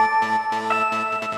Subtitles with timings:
[0.00, 1.29] Thank you.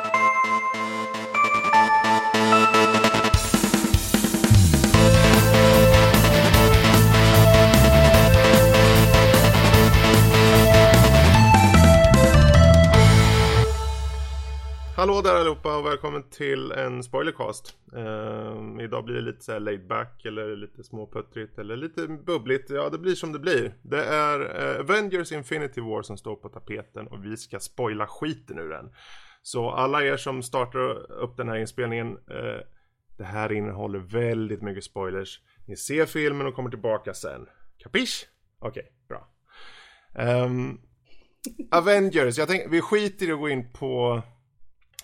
[15.03, 17.77] Hallå där allihopa och välkommen till en spoilercast.
[17.93, 22.71] Um, idag blir det lite så laid back eller lite småputtrigt eller lite bubbligt.
[22.71, 23.75] Ja, det blir som det blir.
[23.83, 28.59] Det är uh, Avengers Infinity War som står på tapeten och vi ska spoila skiten
[28.59, 28.91] ur den.
[29.43, 32.61] Så alla er som startar upp den här inspelningen, uh,
[33.19, 35.41] det här innehåller väldigt mycket spoilers.
[35.67, 37.47] Ni ser filmen och kommer tillbaka sen.
[37.79, 38.27] Kapisch?
[38.59, 39.29] Okej, okay, bra.
[40.45, 40.81] Um,
[41.71, 44.23] Avengers, jag tänkte, vi skiter i att gå in på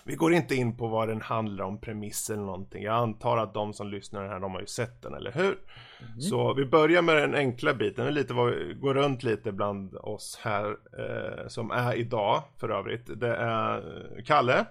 [0.09, 2.83] vi går inte in på vad den handlar om, premiss eller någonting.
[2.83, 5.57] Jag antar att de som lyssnar här, de har ju sett den, eller hur?
[5.99, 6.21] Mm.
[6.21, 10.39] Så vi börjar med den enkla biten, lite vad vi går runt lite bland oss
[10.43, 10.65] här
[10.99, 13.19] eh, som är idag för övrigt.
[13.19, 13.81] Det är
[14.25, 14.65] Kalle,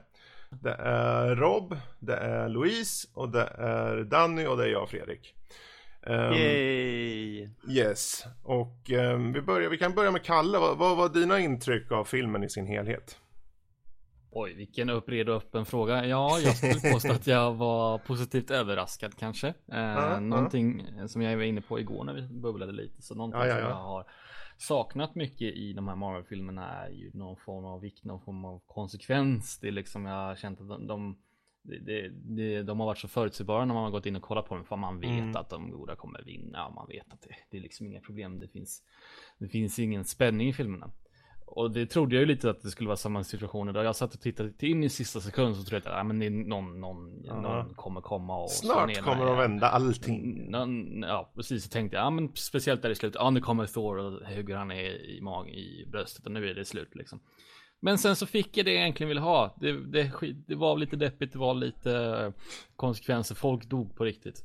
[0.50, 5.34] det är Rob, det är Louise och det är Danny och det är jag Fredrik.
[6.02, 7.48] Um, Yay!
[7.68, 10.58] Yes, och um, vi, börjar, vi kan börja med Kalle.
[10.58, 13.18] Vad, vad var dina intryck av filmen i sin helhet?
[14.40, 16.06] Oj, vilken uppredo öppen fråga.
[16.06, 19.48] Ja, jag skulle påstå att jag var positivt överraskad kanske.
[19.48, 21.08] Eh, ja, någonting ja.
[21.08, 23.02] som jag var inne på igår när vi bubblade lite.
[23.02, 24.06] Så någonting ja, som jag har
[24.58, 28.62] saknat mycket i de här Marvel-filmerna är ju någon form av vikt, någon form av
[28.66, 29.58] konsekvens.
[29.58, 31.18] Det är liksom, jag har känt att de, de
[31.62, 34.54] det, det, de har varit så förutsägbara när man har gått in och kollat på
[34.54, 35.36] dem för man vet mm.
[35.36, 38.38] att de goda kommer vinna och man vet att det, det är liksom inga problem.
[38.38, 38.82] Det finns,
[39.38, 40.90] det finns ingen spänning i filmerna.
[41.50, 43.84] Och det trodde jag ju lite att det skulle vara samma situation idag.
[43.84, 46.26] Jag satt och tittade in i sista sekund så trodde jag att ah, men det
[46.26, 47.42] är någon, någon, -huh.
[47.42, 50.50] någon kommer komma och Snart kommer de vända allting.
[50.50, 53.66] Någon, ja precis, så tänkte jag, ja men speciellt där i slutet, ja nu kommer
[53.66, 57.20] Thor och hugger han är i mag i bröstet och nu är det slut liksom.
[57.80, 59.56] Men sen så fick jag det jag egentligen ville ha.
[59.60, 60.12] Det, det,
[60.46, 62.32] det var lite deppigt, det var lite
[62.76, 64.44] konsekvenser, folk dog på riktigt.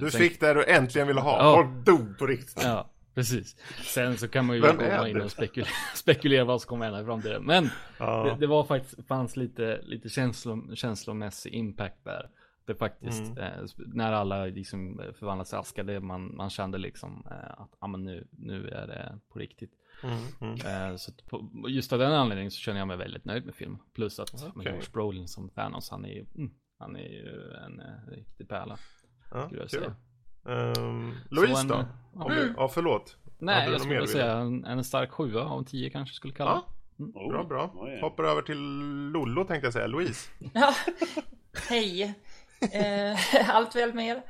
[0.00, 1.54] Du fick det du äntligen ville ha, ja.
[1.54, 2.62] folk dog på riktigt.
[2.62, 2.90] Ja.
[3.18, 3.56] Precis.
[3.82, 7.04] Sen så kan man ju komma in och spekulera, spekulera vad som kommer hända i
[7.04, 7.44] framtiden.
[7.44, 7.68] Men
[7.98, 8.24] ja.
[8.24, 12.30] det, det, var faktiskt, fanns lite, lite känslo, känslomässig impact där.
[12.64, 13.38] Det faktiskt, mm.
[13.38, 17.86] eh, när alla liksom förvandlades till aska, det man, man kände liksom eh, att ah,
[17.86, 19.72] men nu, nu är det på riktigt.
[20.02, 20.90] Mm, mm.
[20.90, 23.78] Eh, så på, just av den anledningen så känner jag mig väldigt nöjd med filmen.
[23.94, 24.50] Plus att okay.
[24.54, 28.78] med Josh Brolin som Thanos, han är mm, han är ju en eh, riktig pärla.
[29.30, 29.96] Ja, skulle jag säga.
[30.48, 31.84] Um, Louise en, då?
[32.14, 32.36] Om mm.
[32.36, 33.16] du, ja förlåt.
[33.38, 37.04] Nej, jag skulle säga en, en stark sjua av tio kanske skulle kalla ja.
[37.04, 37.28] Mm.
[37.28, 37.74] Bra, bra.
[38.00, 38.58] Hoppar över till
[39.12, 39.86] Lollo tänkte jag säga.
[39.86, 40.30] Louise.
[40.54, 40.74] Ja,
[41.68, 42.14] hej.
[42.72, 44.22] Eh, allt väl med er?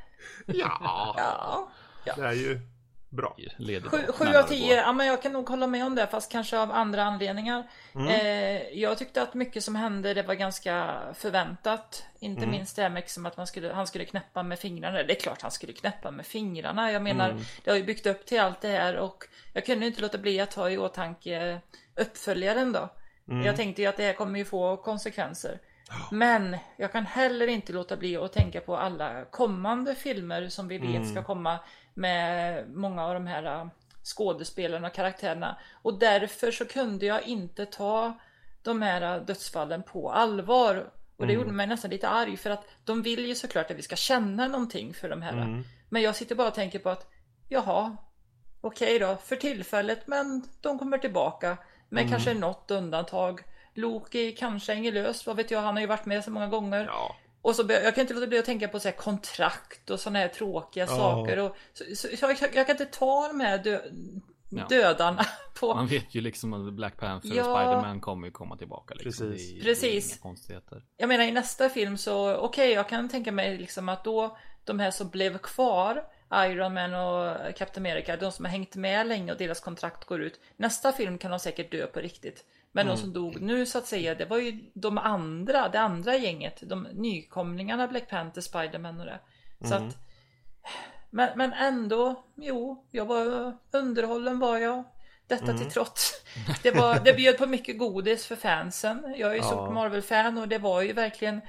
[0.46, 1.14] Ja.
[1.16, 1.68] ja.
[2.04, 2.14] ja.
[2.16, 2.60] Det är ju
[3.10, 3.36] Bra.
[3.90, 6.58] Sju, sju av tio, ja men jag kan nog hålla med om det fast kanske
[6.58, 7.70] av andra anledningar.
[7.94, 8.08] Mm.
[8.08, 12.04] Eh, jag tyckte att mycket som hände det var ganska förväntat.
[12.18, 12.50] Inte mm.
[12.50, 15.02] minst det här med liksom att man skulle, han skulle knäppa med fingrarna.
[15.02, 16.92] Det är klart han skulle knäppa med fingrarna.
[16.92, 17.42] Jag menar, mm.
[17.64, 20.40] det har ju byggt upp till allt det här och jag kunde inte låta bli
[20.40, 21.60] att ta i åtanke
[21.96, 22.88] uppföljaren då.
[23.28, 23.46] Mm.
[23.46, 25.58] Jag tänkte ju att det här kommer ju få konsekvenser.
[26.10, 30.78] Men jag kan heller inte låta bli att tänka på alla kommande filmer som vi
[30.78, 31.06] vet mm.
[31.10, 31.58] ska komma
[31.98, 33.66] med många av de här äh,
[34.02, 35.56] skådespelarna och karaktärerna.
[35.72, 38.18] Och därför så kunde jag inte ta
[38.62, 40.76] de här äh, dödsfallen på allvar.
[41.16, 41.34] Och det mm.
[41.34, 44.48] gjorde mig nästan lite arg för att de vill ju såklart att vi ska känna
[44.48, 45.32] någonting för de här.
[45.32, 45.64] Mm.
[45.88, 47.10] Men jag sitter bara och tänker på att
[47.48, 47.96] jaha,
[48.60, 51.58] okej okay då, för tillfället, men de kommer tillbaka.
[51.88, 52.10] Med mm.
[52.10, 53.40] kanske något undantag.
[53.74, 56.84] Loki kanske hänger löst, vad vet jag, han har ju varit med så många gånger.
[56.84, 57.16] Ja.
[57.42, 60.18] Och så jag kan inte låta bli att tänka på så här kontrakt och sådana
[60.18, 60.96] här tråkiga ja.
[60.96, 61.38] saker.
[61.38, 63.80] Och, så, så, så jag, jag, kan inte ta de här dö,
[64.48, 64.66] ja.
[64.68, 65.24] dödarna
[65.60, 65.74] på...
[65.74, 67.50] Man vet ju liksom att Black Panther ja.
[67.50, 68.94] och Spiderman kommer ju komma tillbaka.
[68.94, 69.30] Liksom.
[69.30, 69.54] Precis.
[69.54, 70.12] Det, Precis.
[70.12, 70.84] Det konstigheter.
[70.96, 74.38] Jag menar i nästa film så, okej okay, jag kan tänka mig liksom att då
[74.64, 76.04] de här som blev kvar
[76.34, 80.22] Iron Man och Captain America, de som har hängt med länge och deras kontrakt går
[80.22, 80.40] ut.
[80.56, 82.44] Nästa film kan de säkert dö på riktigt.
[82.72, 82.96] Men mm.
[82.96, 86.62] de som dog nu så att säga, det var ju de andra, det andra gänget.
[86.62, 89.20] De nykomlingarna, Black Panther, Spiderman och det.
[89.60, 89.88] Så mm.
[89.88, 89.96] att,
[91.10, 94.84] men, men ändå, jo, jag var underhållen var jag.
[95.26, 95.58] Detta mm.
[95.58, 96.12] till trots.
[96.62, 99.14] Det, var, det bjöd på mycket godis för fansen.
[99.16, 99.44] Jag är ju ja.
[99.44, 101.40] stort Marvel-fan och det var ju verkligen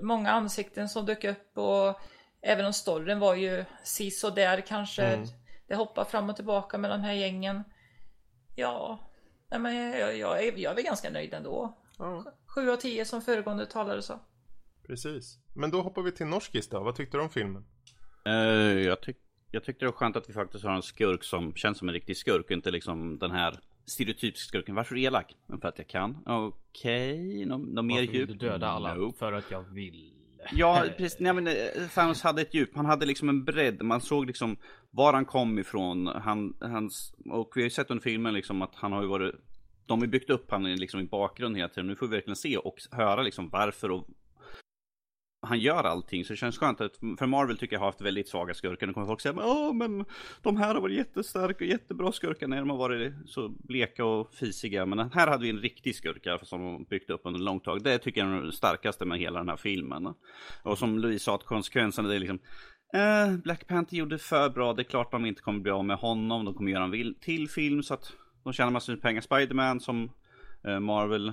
[0.00, 2.00] många ansikten som dök upp och
[2.42, 5.02] även om storyn var ju sis och där kanske.
[5.02, 5.26] Mm.
[5.68, 7.64] Det hoppar fram och tillbaka med de här gängen.
[8.54, 8.98] Ja,
[9.52, 11.78] Nej, men jag, jag, är, jag är väl ganska nöjd ändå.
[11.98, 12.24] Ja.
[12.46, 14.20] 7 av 10 som föregående talare sa.
[14.86, 15.38] Precis.
[15.54, 16.80] Men då hoppar vi till Norskis då.
[16.80, 17.64] Vad tyckte du om filmen?
[18.28, 19.16] Uh, jag, tyck,
[19.50, 21.94] jag tyckte det var skönt att vi faktiskt har en skurk som känns som en
[21.94, 22.50] riktig skurk.
[22.50, 24.74] Inte liksom den här stereotypisk skurken.
[24.74, 25.36] Varför elak?
[25.60, 26.18] För att jag kan.
[26.26, 27.44] Okej, okay.
[27.44, 28.28] något mer djup?
[28.28, 28.94] du döda alla?
[28.94, 29.18] Nope.
[29.18, 30.21] För att jag vill.
[30.50, 31.20] Ja, precis.
[31.20, 31.54] Nej, men eh,
[31.94, 32.70] Thanos hade ett djup.
[32.74, 33.82] Han hade liksom en bredd.
[33.82, 34.56] Man såg liksom
[34.90, 36.06] var han kom ifrån.
[36.06, 39.34] Han, hans, och vi har ju sett under filmen liksom att han har ju varit
[39.86, 41.86] de har byggt upp han liksom i bakgrunden hela tiden.
[41.86, 44.08] Nu får vi verkligen se och höra liksom varför och
[45.42, 48.28] han gör allting så det känns skönt att för Marvel tycker jag har haft väldigt
[48.28, 48.86] svaga skurkar.
[48.86, 50.04] Nu kommer folk säga ja men
[50.42, 54.34] de här har varit jättestarka och jättebra skurkar när de har varit så bleka och
[54.34, 54.86] fisiga.
[54.86, 57.82] Men här hade vi en riktig skurka som de byggt upp under långt tag.
[57.82, 60.14] Det tycker jag är det starkaste med hela den här filmen.
[60.62, 62.38] Och som Louise sa att konsekvenserna det är liksom
[62.94, 64.72] eh, Black Panther gjorde för bra.
[64.72, 66.44] Det är klart de inte kommer bli av med honom.
[66.44, 68.12] De kommer göra en till film så att
[68.44, 69.20] de tjänar massor med pengar.
[69.20, 70.10] Spiderman som
[70.64, 71.32] eh, Marvel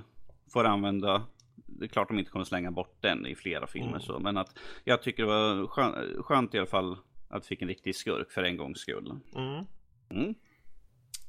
[0.54, 1.24] får använda
[1.66, 4.02] det är klart de inte kommer slänga bort den i flera filmer mm.
[4.02, 4.20] så.
[4.20, 6.98] Men att jag tycker det var skönt, skönt i alla fall
[7.30, 9.20] att vi fick en riktig skurk för en gångs skull.
[9.36, 9.66] Mm.
[10.10, 10.36] Mm.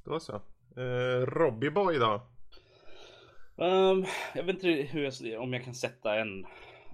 [0.05, 0.35] Då så.
[0.77, 2.23] Eh, Robbie Boy då?
[3.57, 4.05] Um,
[4.35, 6.47] jag vet inte hur jag, om jag kan sätta en,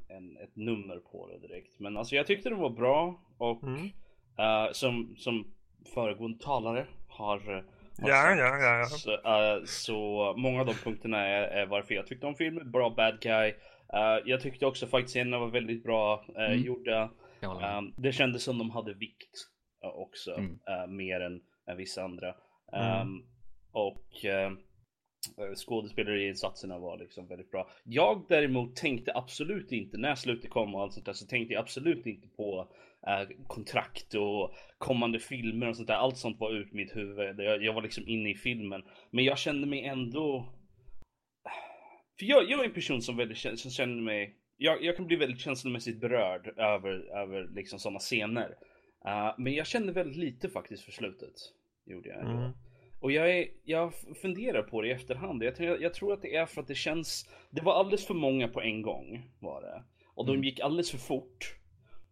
[0.09, 1.81] en, ett nummer på det direkt.
[1.81, 3.85] Men alltså jag tyckte det var bra och mm.
[3.85, 5.55] uh, som, som
[5.94, 7.65] föregående talare har
[7.98, 8.84] Ja, ja, ja, ja.
[8.84, 12.70] Så, uh, så, många av de punkterna är, är, varför jag tyckte om filmen.
[12.70, 13.48] Bra bad guy.
[13.94, 16.62] Uh, jag tyckte också faktiskt scenerna var väldigt bra uh, mm.
[16.62, 17.10] gjorda.
[17.40, 19.48] Um, det kändes som de hade vikt
[19.94, 20.34] också.
[20.34, 20.96] Mm.
[20.96, 21.40] mer än,
[21.70, 22.28] än vissa andra.
[22.72, 23.22] Um, mm.
[23.72, 24.26] Och
[25.56, 27.70] skådespelarinsatserna var liksom väldigt bra.
[27.84, 31.60] Jag däremot tänkte absolut inte, när slutet kom och allt sånt där, så tänkte jag
[31.60, 32.69] absolut inte på
[33.47, 35.94] kontrakt och kommande filmer och sånt där.
[35.94, 37.41] Allt sånt var ut mitt huvud.
[37.41, 38.82] Jag, jag var liksom inne i filmen.
[39.11, 40.53] Men jag kände mig ändå...
[42.19, 44.37] För jag, jag är en person som, väldigt, som känner mig...
[44.56, 48.49] Jag, jag kan bli väldigt känslomässigt berörd över, över liksom sådana scener.
[49.06, 51.35] Uh, men jag kände väldigt lite faktiskt för slutet.
[51.85, 52.20] Gjorde jag.
[52.20, 52.50] Mm.
[53.00, 53.93] Och jag, är, jag
[54.23, 55.43] funderar på det i efterhand.
[55.43, 57.29] Jag, jag, jag, tror att det är för att det känns...
[57.50, 59.31] Det var alldeles för många på en gång.
[59.41, 59.82] Var det.
[60.14, 60.44] Och de mm.
[60.44, 61.56] gick alldeles för fort.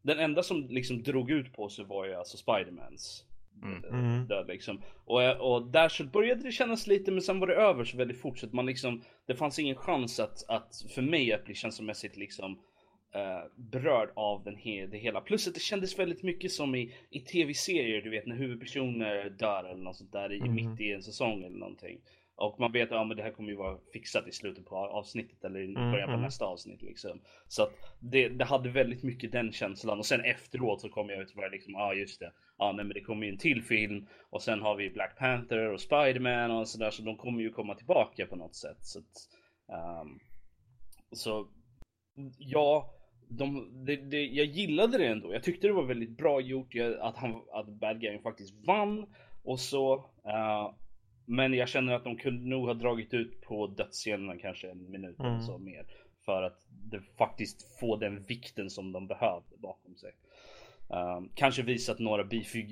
[0.05, 3.25] Den enda som liksom drog ut på sig var ju alltså Spidermans
[3.63, 3.85] mm.
[3.85, 4.27] mm.
[4.27, 4.83] död liksom.
[5.05, 8.21] Och, och där så började det kännas lite men sen var det över så väldigt
[8.21, 11.55] fort så att man liksom Det fanns ingen chans att, att för mig att bli
[11.55, 15.21] känslomässigt liksom uh, berörd av den he det hela.
[15.21, 19.65] Plus att det kändes väldigt mycket som i, i tv-serier du vet när huvudpersoner dör
[19.65, 20.55] eller något sånt där i, mm.
[20.55, 22.01] mitt i en säsong eller någonting.
[22.37, 25.45] Och man vet att ja, det här kommer ju vara fixat i slutet på avsnittet
[25.45, 26.23] eller i början på mm.
[26.23, 27.21] nästa avsnitt liksom.
[27.49, 31.23] Så att det, det, hade väldigt mycket den känslan och sen efteråt så kom jag
[31.23, 32.33] ut och var liksom, ja ah, just det.
[32.59, 35.73] Ja nej, men det kommer ju en till film och sen har vi Black Panther
[35.73, 38.79] och Spiderman och sådär så de kommer ju komma tillbaka på något sätt.
[38.81, 39.29] Så, att,
[40.03, 40.21] um,
[41.13, 41.49] så
[42.39, 42.95] ja,
[43.29, 45.33] de, det, det, jag gillade det ändå.
[45.33, 49.07] Jag tyckte det var väldigt bra gjort att, han, att Bad Guy faktiskt vann
[49.45, 49.95] och så.
[50.27, 50.75] Uh,
[51.25, 55.19] men jag känner att de kunde nog ha dragit ut på dödsscenerna kanske en minut
[55.19, 55.33] mm.
[55.33, 55.87] eller så mer.
[56.25, 60.13] För att det faktiskt få den vikten som de behövde bakom sig.
[60.89, 62.25] Um, kanske visat några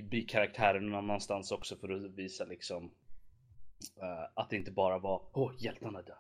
[0.03, 5.49] bikaraktärer någon annanstans också för att visa liksom uh, att det inte bara var åh
[5.49, 6.17] oh, hjältarna dör.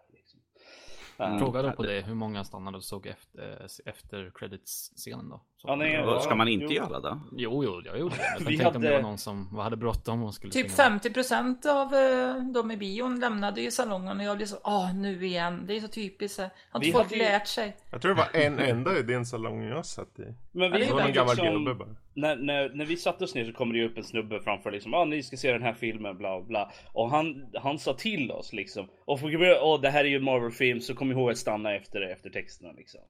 [1.18, 1.38] Mm.
[1.38, 5.40] Frågade på det hur många stannade och såg efter, efter credits-scenen då?
[5.62, 6.72] Så, ja, nej, ja, ska man inte jo.
[6.72, 7.20] göra det?
[7.36, 8.22] Jo, jo, jag gjorde det.
[8.38, 8.76] Jag tänkte hade...
[8.76, 12.76] om det var någon som hade bråttom och skulle Typ 50% av uh, de i
[12.76, 15.64] bion lämnade ju salongen och jag blev så, åh nu igen.
[15.66, 16.38] Det är så typiskt.
[16.70, 17.16] Har inte folk hade...
[17.16, 17.76] lärt sig?
[17.90, 20.34] Jag tror det var en enda i din salong jag satt i.
[20.52, 21.96] Men vi det var en gammal liksom, gubbe bara.
[22.14, 24.94] När, när, när vi satte oss ner så kommer det upp en snubbe framför liksom,
[24.94, 26.72] ah, ni ska se den här filmen, bla bla.
[26.92, 30.24] Och han, han sa till oss liksom, och för, oh, det här är ju en
[30.24, 33.00] Marvel-film så kom ihåg att stanna efter, efter texterna liksom.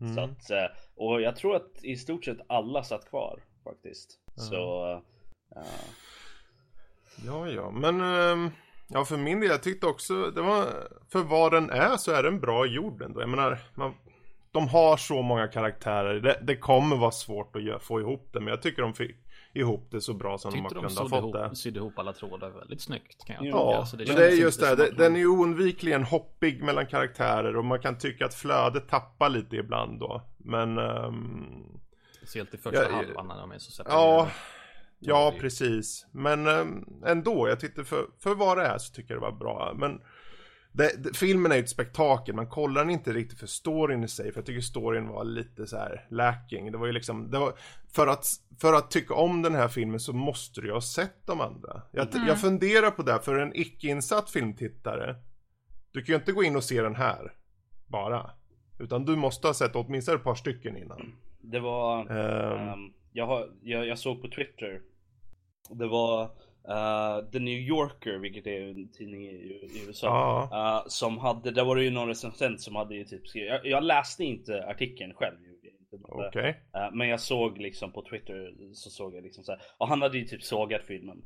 [0.00, 0.14] Mm.
[0.14, 4.18] Så att, uh, och jag tror att i stort sett alla satt kvar faktiskt.
[4.36, 4.92] Så...
[4.94, 5.62] Uh,
[7.26, 8.00] ja, ja, men...
[8.00, 8.50] Um,
[8.88, 10.66] ja, för min del, jag tyckte också, det var...
[11.12, 13.20] För vad den är så är den bra gjord ändå.
[13.20, 13.94] Jag menar, man,
[14.52, 16.20] de har så många karaktärer.
[16.20, 19.16] Det, det kommer vara svårt att få ihop det, men jag tycker de fick
[19.58, 21.56] ihop det så bra som Tyckte de har kunnat ha fått ihop, det.
[21.56, 23.56] sydde ihop alla trådar väldigt snyggt kan jag tycka.
[23.56, 24.76] Ja, alltså, det men det är just det.
[24.76, 29.28] det den är ju oundvikligen hoppig mellan karaktärer och man kan tycka att flödet tappar
[29.28, 30.22] lite ibland då.
[30.38, 30.78] Men...
[30.78, 31.80] Um,
[32.16, 34.04] Speciellt i första ja, halvan när de är så separerade.
[34.04, 34.28] Ja,
[34.98, 36.06] ja precis.
[36.12, 39.38] Men um, ändå, jag tyckte för, för vad det är så tycker jag det var
[39.38, 39.74] bra.
[39.76, 40.00] Men
[40.78, 44.08] det, det, filmen är ju ett spektakel, man kollar den inte riktigt för storyn i
[44.08, 46.72] sig, för jag tycker storyn var lite så här lacking.
[46.72, 47.52] Det var ju liksom, det var,
[47.92, 48.26] för att,
[48.60, 51.82] för att tycka om den här filmen så måste du ju ha sett de andra.
[51.92, 52.28] Jag, mm.
[52.28, 55.16] jag funderar på det, för en icke-insatt filmtittare,
[55.92, 57.32] du kan ju inte gå in och se den här,
[57.86, 58.30] bara.
[58.78, 61.14] Utan du måste ha sett åtminstone ett par stycken innan.
[61.40, 64.80] Det var, um, um, jag, har, jag, jag såg på Twitter,
[65.70, 66.30] det var
[66.68, 69.34] uh, The New Yorker, vilket är en tidning i,
[69.72, 70.06] i USA.
[70.50, 70.82] Ja.
[70.82, 73.66] Uh, som hade, där var det ju någon recensent som hade ju typ skrivit, jag,
[73.66, 75.36] jag läste inte artikeln själv.
[75.92, 76.48] Okay.
[76.50, 80.02] Uh, men jag såg liksom på Twitter så såg jag liksom så här, och han
[80.02, 81.22] hade ju typ sågat filmen.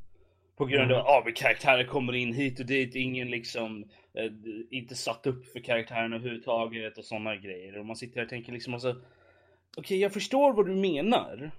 [0.56, 1.00] På grund mm.
[1.00, 1.34] av att mm.
[1.34, 3.84] karaktärer kommer in hit och dit, ingen liksom
[4.14, 4.32] eh,
[4.70, 7.78] inte satt upp för karaktären överhuvudtaget och sådana grejer.
[7.78, 11.50] Och man sitter här och tänker liksom alltså Okej, okay, jag förstår vad du menar.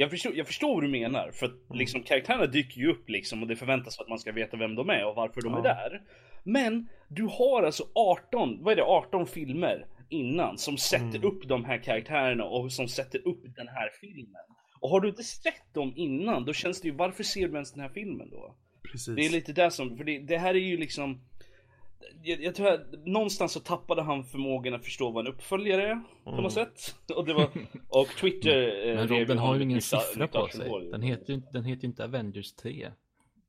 [0.00, 1.78] Jag förstår, jag förstår vad du menar, för att mm.
[1.78, 4.90] liksom karaktärerna dyker ju upp liksom och det förväntas att man ska veta vem de
[4.90, 5.58] är och varför de ja.
[5.58, 6.02] är där.
[6.44, 11.24] Men du har alltså 18, vad är det, 18 filmer innan som sätter mm.
[11.24, 14.42] upp de här karaktärerna och som sätter upp den här filmen.
[14.80, 17.72] Och har du inte sett dem innan, då känns det ju, varför ser du ens
[17.72, 18.56] den här filmen då?
[18.92, 19.16] Precis.
[19.16, 21.20] Det är lite där som, för det, det här är ju liksom
[22.22, 26.02] jag, jag, tror att någonstans så tappade han förmågan att förstå vad en uppföljare är
[26.24, 26.50] på något mm.
[26.50, 26.94] sätt.
[27.16, 27.50] Och, det var,
[27.88, 30.90] och Twitter Men, men Rob, den har ju ingen siffra på sig.
[30.90, 32.90] Den heter ju den heter inte Avengers 3.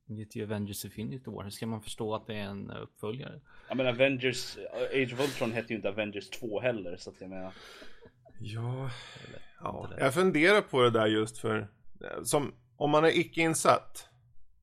[0.06, 1.44] Den heter ju Avengers Infinity War.
[1.44, 3.40] Hur ska man förstå att det är en uppföljare?
[3.68, 4.58] Ja men Avengers,
[4.92, 7.52] Age of Ultron hette ju inte Avengers 2 heller så att jag menar.
[8.40, 8.90] Ja,
[9.60, 9.90] ja.
[9.98, 11.68] jag funderar på det där just för
[12.22, 14.09] som om man är icke insatt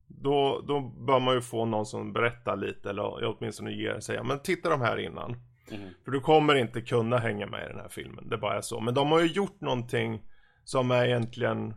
[0.08, 4.42] då, då bör man ju få någon som berättar lite eller åtminstone ger sig, men
[4.42, 5.36] titta de här innan.
[5.70, 5.88] Mm.
[6.04, 8.80] För du kommer inte kunna hänga med i den här filmen, det bara är så.
[8.80, 10.22] Men de har ju gjort någonting
[10.64, 11.74] som är egentligen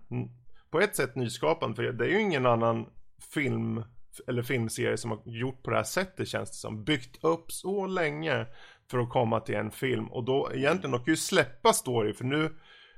[0.71, 2.85] på ett sätt nyskapande, för det är ju ingen annan
[3.33, 3.83] film
[4.27, 6.83] eller filmserie som har gjort på det här sättet känns det som.
[6.83, 8.45] Byggt upp så länge
[8.91, 12.25] för att komma till en film och då egentligen, de kan ju släppa story för
[12.25, 12.49] nu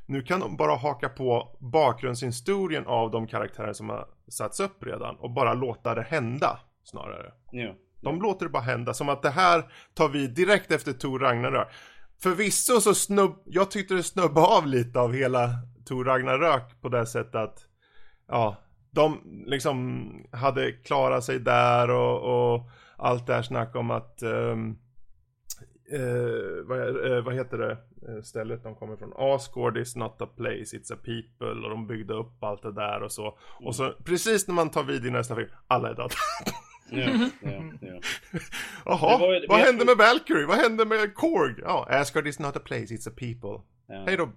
[0.06, 5.16] nu kan de bara haka på bakgrundshistorien av de karaktärer som har satts upp redan
[5.16, 7.32] och bara låta det hända snarare.
[7.52, 7.76] Ja.
[8.02, 11.68] De låter det bara hända, som att det här tar vi direkt efter Tor Ragnarök.
[12.24, 15.50] Förvisso så snubb, jag tyckte det snubbade av lite av hela
[15.86, 17.60] Tor Ragnarök på det sättet att,
[18.28, 18.56] ja,
[18.92, 24.78] de liksom hade klarat sig där och, och allt det här snack om att um,
[25.94, 29.14] eh, vad, eh, vad, heter det eh, stället de kommer från?
[29.16, 33.04] Asgård is not a place, it's a people och de byggde upp allt det där
[33.04, 33.22] och så.
[33.22, 33.68] Mm.
[33.68, 36.10] Och så precis när man tar vid i nästa film, alla är döda.
[36.90, 38.00] Ja, ja, ja.
[38.86, 40.46] Jaha, vad hände med Valkyrie?
[40.46, 41.56] Vad hände med Korg?
[41.62, 43.64] Ja, Asgard is not a place, it's a people.
[43.88, 44.04] Ja.
[44.08, 44.30] Hej då.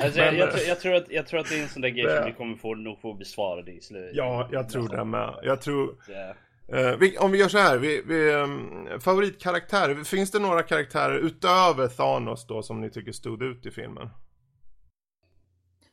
[0.00, 2.16] Alltså, jag, jag, jag, tror att, jag tror att det är en sån där grej
[2.16, 4.16] som vi kommer få, nog få besvarade i slutet.
[4.16, 5.34] Ja, jag tror det med.
[5.42, 5.94] Jag tror...
[6.74, 11.18] Uh, vi, om vi gör så här, vi, vi, um, favoritkaraktärer, finns det några karaktärer
[11.18, 14.10] utöver Thanos då som ni tycker stod ut i filmen?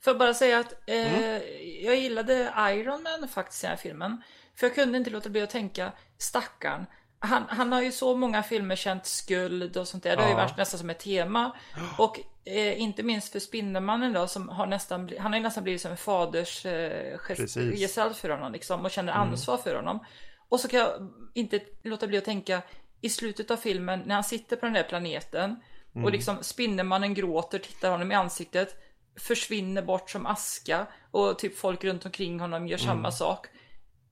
[0.03, 1.41] Får jag bara säga att eh, mm.
[1.83, 4.21] jag gillade Iron Man faktiskt i den här filmen.
[4.55, 6.85] För jag kunde inte låta bli att tänka, stackarn.
[7.19, 10.15] Han, han har ju så många filmer känt skuld och sånt där.
[10.15, 11.55] Det har ju varit nästan som ett tema.
[11.97, 15.81] Och eh, inte minst för Spindelmannen då som har nästan, han har ju nästan blivit
[15.81, 17.17] som en faders eh,
[17.75, 18.85] gestalt för honom liksom.
[18.85, 19.29] Och känner mm.
[19.29, 19.99] ansvar för honom.
[20.49, 22.61] Och så kan jag inte låta bli att tänka
[23.01, 25.55] i slutet av filmen när han sitter på den där planeten
[25.95, 26.05] mm.
[26.05, 28.75] och liksom Spindelmannen gråter, tittar honom i ansiktet,
[29.19, 32.87] försvinner bort som aska och typ folk runt omkring honom gör mm.
[32.87, 33.47] samma sak.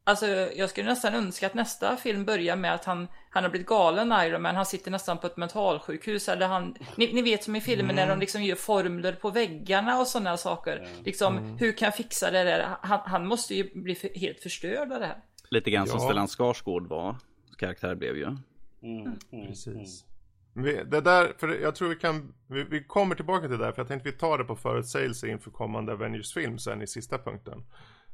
[0.08, 3.68] Alltså jag skulle nästan önska att nästa film börjar med att han, han har blivit
[3.68, 7.56] galen Iron Man, han sitter nästan på ett mentalsjukhus eller han, ni, ni vet som
[7.56, 7.96] i filmen mm.
[7.96, 8.20] när de mm.
[8.20, 10.78] liksom gör formler på väggarna och sådana saker.
[10.78, 11.04] Mm.
[11.04, 11.58] Liksom, mm.
[11.58, 12.78] hur kan jag fixa det där?
[12.82, 15.22] Han, han måste ju bli för, helt förstörd av det här.
[15.50, 15.92] Lite grann ja.
[15.92, 17.16] som Stellan Skarsgård var.
[17.58, 18.24] Karaktär blev ju.
[18.24, 20.06] Mm, mm, Precis.
[20.54, 23.72] Vi, det där, för jag tror vi kan, vi, vi, kommer tillbaka till det där
[23.72, 27.64] för jag tänkte vi tar det på förutsägelse inför kommande Avengers-film sen i sista punkten.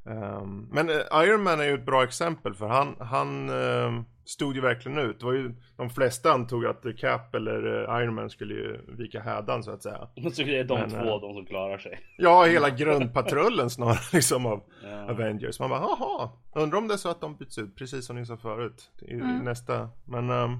[0.04, 4.56] Um, men uh, Iron Man är ju ett bra exempel för han, han uh, stod
[4.56, 5.20] ju verkligen ut.
[5.20, 9.22] Det var ju, de flesta antog att Cap eller uh, Iron Man skulle ju vika
[9.22, 10.08] hädan så att säga.
[10.34, 12.00] Så det är de men, två eh, de som klarar sig.
[12.18, 15.12] Ja, hela grundpatrullen snarare liksom av ja.
[15.12, 15.60] Avengers.
[15.60, 18.26] Man bara, jaha, undrar om det är så att de byts ut precis som ni
[18.26, 19.40] sa förut i, mm.
[19.40, 19.90] nästa.
[20.06, 20.60] Men um,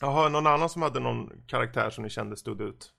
[0.00, 2.92] jaha, någon annan som hade någon karaktär som ni kände stod ut?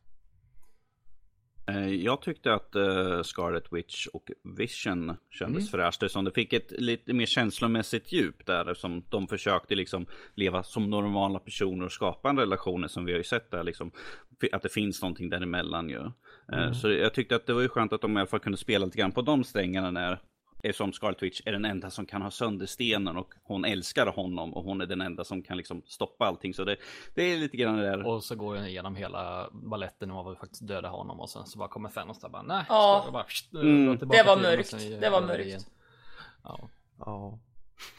[1.66, 5.92] Eh, jag tyckte att uh, Scarlet Witch och Vision kändes mm.
[5.92, 6.12] fräscht.
[6.12, 8.74] Som det fick ett lite mer känslomässigt djup där.
[8.74, 10.06] Som de försökte liksom
[10.36, 13.64] leva som normala personer och skapa en relation som vi har ju sett där.
[13.64, 13.92] Liksom,
[14.52, 16.02] att det finns någonting däremellan ju.
[16.52, 16.74] Eh, mm.
[16.74, 18.86] Så jag tyckte att det var ju skönt att de i alla fall kunde spela
[18.86, 20.20] lite grann på de strängarna när
[20.72, 24.54] som Scarlet Witch är den enda som kan ha sönder stenen och hon älskar honom
[24.54, 26.54] och hon är den enda som kan liksom stoppa allting.
[26.54, 26.78] Så det,
[27.16, 28.08] det är lite grann det där.
[28.08, 31.60] Och så går jag igenom hela balletten och var faktiskt döda honom och sen så
[31.60, 32.64] bara kommer Thanos där bara nej.
[32.70, 33.10] Ja.
[33.14, 33.26] Bara,
[33.62, 33.98] mm.
[33.98, 35.02] Det var mörkt.
[35.02, 35.68] Det var mörkt.
[36.44, 36.70] Ja.
[37.00, 37.40] Ja.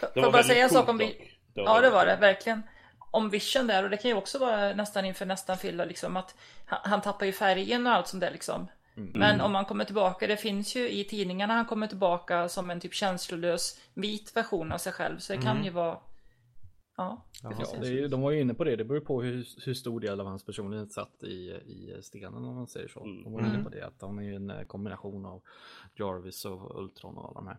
[0.01, 1.31] Får jag bara säga en sak om vi...
[1.55, 2.63] Ja det var det verkligen
[3.15, 6.35] om Vision där och det kan ju också vara nästan inför nästan fylla liksom att
[6.65, 8.69] han, han tappar ju färgen och allt sånt där liksom.
[8.97, 9.13] Mm.
[9.15, 12.81] Men om han kommer tillbaka, det finns ju i tidningarna han kommer tillbaka som en
[12.81, 15.19] typ känslolös vit version av sig själv.
[15.19, 15.65] Så det kan mm.
[15.65, 15.99] ju vara
[16.97, 18.77] Ja, ja det är, de var ju inne på det.
[18.77, 22.55] Det beror på hur, hur stor del av hans personlighet satt i, i stenen om
[22.55, 23.01] man säger så.
[23.01, 23.65] De var inne mm.
[23.65, 25.43] på det att han är ju en eh, kombination av
[25.95, 27.59] Jarvis och Ultron och alla de här.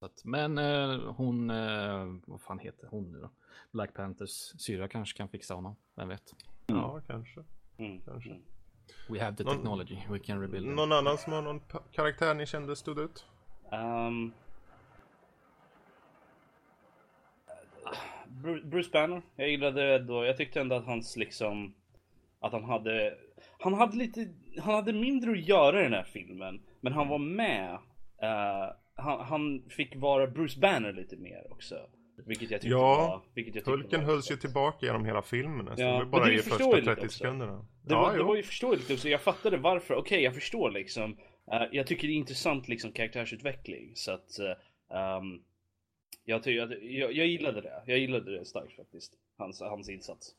[0.00, 3.30] Att, men eh, hon, eh, vad fan heter hon nu då?
[3.72, 6.34] Black Panthers syra kanske kan fixa honom, vem vet?
[6.66, 6.80] Mm.
[6.80, 7.44] Ja, kanske.
[7.78, 8.00] Mm.
[8.00, 8.40] kanske.
[9.08, 10.98] We have the technology, någon, we can rebuild Någon them.
[10.98, 11.60] annan som har någon
[11.92, 13.26] karaktär ni kände stod ut?
[13.72, 14.32] Um,
[18.64, 21.74] Bruce Banner, jag gillade då, jag tyckte ändå att hans liksom
[22.40, 23.14] Att han hade
[23.58, 24.28] Han hade lite,
[24.60, 27.72] han hade mindre att göra i den här filmen Men han var med
[28.22, 31.76] uh, han, han, fick vara Bruce Banner lite mer också
[32.16, 35.86] vilket jag tyckte ja, var, vilket jag Hulken hölls ju tillbaka genom hela filmen Ja,
[35.86, 37.08] det var bara i första 30 också.
[37.08, 37.66] sekunderna.
[37.82, 40.70] Det, ja, var, det var ju förståeligt också, jag fattade varför, okej okay, jag förstår
[40.70, 41.12] liksom
[41.52, 45.42] uh, Jag tycker det är intressant liksom karaktärsutveckling så att uh, um,
[46.24, 47.82] jag, jag, jag, jag gillade det.
[47.86, 49.12] Jag gillade det starkt faktiskt.
[49.38, 50.34] Hans, hans insats.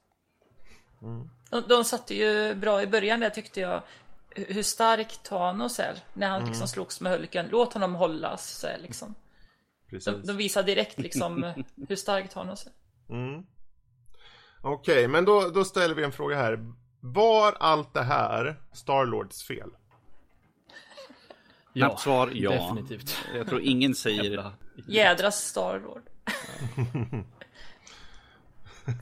[1.01, 1.29] Mm.
[1.49, 3.81] De, de satte ju bra i början där tyckte jag.
[4.29, 5.95] Hur stark Thanos är.
[6.13, 6.49] När han mm.
[6.49, 7.47] liksom slogs med Hulken.
[7.51, 8.49] Låt honom hållas.
[8.49, 9.15] Så här, liksom.
[9.89, 11.53] De, de visar direkt liksom
[11.89, 12.71] hur stark Thanos är.
[13.13, 13.43] Mm.
[14.61, 16.73] Okej, okay, men då, då ställer vi en fråga här.
[16.99, 19.69] Var allt det här Starlords fel?
[21.73, 22.51] Ja, svar ja.
[22.51, 23.17] Definitivt.
[23.35, 24.51] Jag tror ingen säger
[24.87, 26.03] Jädra Starlord.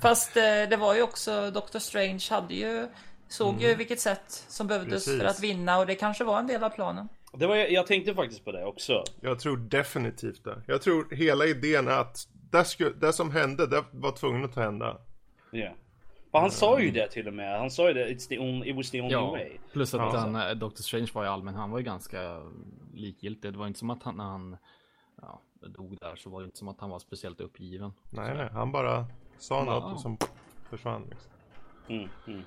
[0.02, 2.88] Fast eh, det var ju också Doctor Strange hade ju
[3.28, 3.62] Såg mm.
[3.62, 5.22] ju vilket sätt som behövdes Precis.
[5.22, 7.10] för att vinna och det kanske var en del av planen.
[7.38, 9.04] Det var, jag tänkte faktiskt på det också.
[9.22, 10.62] Jag tror definitivt det.
[10.68, 14.64] Jag tror hela idén är att det, skulle, det som hände, det var tvunget att
[14.64, 14.98] hända.
[15.52, 15.58] Ja.
[15.58, 15.74] Yeah.
[16.32, 17.60] Men han sa ju det till och med.
[17.60, 19.52] Han sa ju det, It's the only, it was the only ja, way.
[19.74, 20.20] Plus att ja.
[20.20, 22.42] han, eh, Doctor Strange var ju allmän, han var ju ganska
[22.94, 23.54] likgiltig.
[23.54, 24.58] Det var inte som att han, när han
[25.22, 27.94] ja, dog där så var det inte som att han var speciellt uppgiven.
[28.10, 29.06] Nej, nej, han bara
[29.38, 30.18] sa något och som
[30.70, 31.08] försvann.
[31.10, 31.32] Liksom.
[31.88, 32.42] Mm, mm.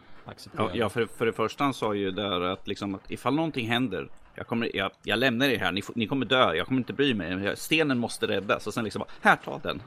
[0.56, 3.66] Ja, ja, för, för det första han sa ju där att liksom att ifall någonting
[3.66, 4.08] händer
[4.38, 7.14] jag, kommer, jag, jag lämnar er här, ni, ni kommer dö, jag kommer inte bry
[7.14, 7.56] mig.
[7.56, 8.66] Stenen måste räddas.
[8.66, 9.82] Och sen liksom bara, här ta den.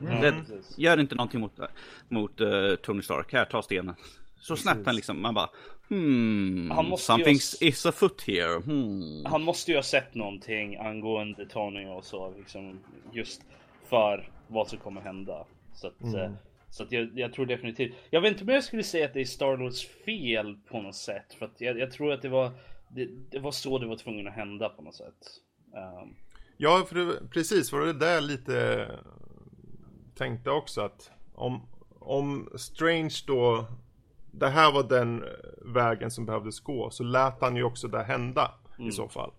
[0.00, 0.22] Mm.
[0.22, 0.34] Rädd,
[0.76, 1.60] gör inte någonting mot,
[2.08, 3.94] mot uh, Tony Stark, här ta stenen.
[4.40, 5.48] Så snabbt han liksom, man bara
[5.88, 7.68] Hmm, han måste something ju...
[7.68, 8.60] is afoot here.
[8.60, 9.24] Hmm.
[9.24, 12.80] Han måste ju ha sett någonting angående Tony och så liksom
[13.12, 13.42] just
[13.88, 15.44] för vad som kommer hända.
[15.74, 16.14] Så att, mm.
[16.14, 16.30] Eh,
[16.70, 17.94] så att jag, jag, tror definitivt.
[18.10, 21.34] Jag vet inte om jag skulle säga att det är Starlords fel på något sätt.
[21.38, 22.50] För att jag, jag tror att det var
[22.90, 25.40] det, det, var så det var tvungen att hända på något sätt.
[26.02, 26.16] Um.
[26.56, 27.70] Ja, för det, precis.
[27.70, 28.88] För det där lite
[30.14, 33.66] tänkte också att om, om Strange då
[34.30, 35.28] det här var den eh,
[35.74, 36.90] vägen som behövdes gå.
[36.90, 38.88] Så lät han ju också det hända mm.
[38.88, 39.30] i så fall.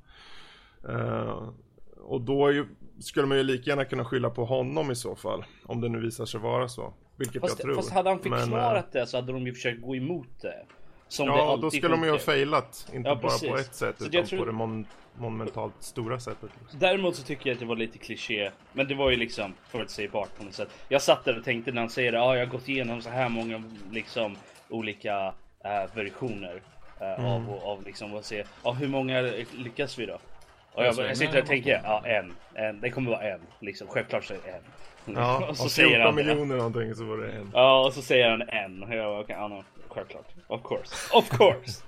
[0.90, 1.50] Uh,
[1.98, 2.66] och då ju,
[3.00, 5.46] skulle man ju lika gärna kunna skylla på honom i så fall.
[5.66, 6.94] Om det nu visar sig vara så.
[7.16, 7.76] Vilket fast, jag tror.
[7.76, 10.66] Fast hade han förklarat Men, det så hade de ju försökt gå emot det.
[11.10, 12.88] Som ja, det då skulle de ju ha failat.
[12.94, 14.40] Inte ja, bara på ett sätt så utan tror...
[14.40, 14.86] på det mon
[15.18, 16.50] monumentalt stora sättet.
[16.62, 16.80] Liksom.
[16.80, 18.52] Däremot så tycker jag att det var lite kliché.
[18.74, 20.70] Men det var ju liksom förutsägbart på något sätt.
[20.90, 22.22] Jag satt där och tänkte när han säger det.
[22.22, 24.38] Ah, jag har gått igenom så här många liksom
[24.70, 26.62] olika äh, versioner
[27.02, 27.26] äh, mm.
[27.26, 29.22] av, av liksom vad säger, ja, hur många
[29.58, 30.18] lyckas vi då?
[30.74, 34.24] Och jag, jag sitter och tänker, ja en, en, det kommer vara en, liksom självklart
[34.24, 34.64] så är det en.
[35.16, 37.52] Ja, och så säger han miljoner någonting så var det en.
[37.54, 38.84] Ja, och så säger han en.
[38.84, 40.28] Och jag, okej, okay, ja, självklart.
[40.48, 41.84] Of course, of course.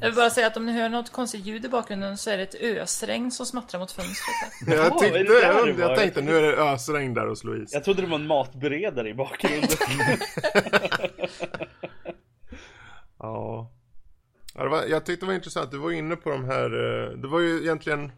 [0.00, 2.36] Jag vill bara säga att om ni hör något konstigt ljud i bakgrunden så är
[2.36, 4.52] det ett ösregn som smattrar mot fönstret.
[4.66, 7.76] jag, tyckte, jag, jag tänkte nu är det ösregn där hos Louise.
[7.76, 9.68] Jag trodde det var en matberedare i bakgrunden.
[13.18, 13.72] ja.
[14.54, 17.28] ja var, jag tyckte det var intressant, du var inne på de här, eh, det
[17.28, 18.12] var ju egentligen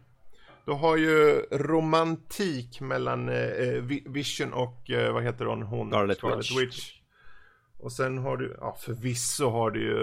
[0.67, 5.61] du har ju romantik mellan eh, Vision och eh, vad heter hon?
[5.61, 6.57] hon Scarlet, Scarlet Witch.
[6.57, 6.93] Witch.
[7.77, 10.01] Och sen har du, ja förvisso har du ju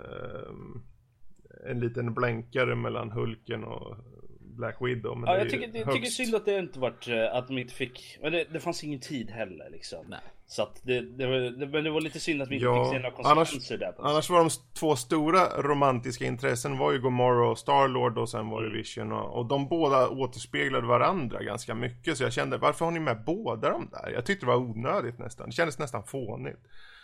[0.00, 3.96] eh, en liten blänkare mellan Hulken och
[4.40, 5.18] Black Widow.
[5.18, 7.74] Men ja, jag tycker, jag tycker synd att det inte vart, eh, att de inte
[7.74, 10.06] fick, men det, det fanns ingen tid heller liksom.
[10.08, 10.20] Nej.
[10.46, 12.84] Så att det, det, var, det, men det var lite synd att vi inte ja,
[12.84, 14.10] fick se några konsekvenser annars, där.
[14.10, 18.60] Annars var de två stora romantiska intressen var ju Gomorra och Starlord och sen var
[18.60, 18.78] det mm.
[18.78, 22.18] Vision och, och de båda återspeglade varandra ganska mycket.
[22.18, 24.10] Så jag kände, varför har ni med båda de där?
[24.10, 25.46] Jag tyckte det var onödigt nästan.
[25.46, 26.60] Det kändes nästan fånigt.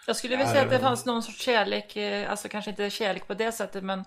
[0.07, 3.27] Jag skulle vilja säga att det fanns någon sorts kärlek, eh, alltså kanske inte kärlek
[3.27, 4.05] på det sättet men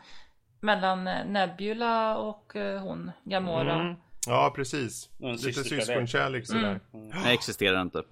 [0.60, 3.82] mellan eh, Nebula och eh, hon, Gamora.
[3.82, 3.96] Mm.
[4.28, 5.10] Ja, precis.
[5.19, 6.80] Lite syskonkärlek sådär.
[6.93, 7.12] Mm.
[7.12, 7.24] Mm.
[7.24, 8.04] Det existerar inte.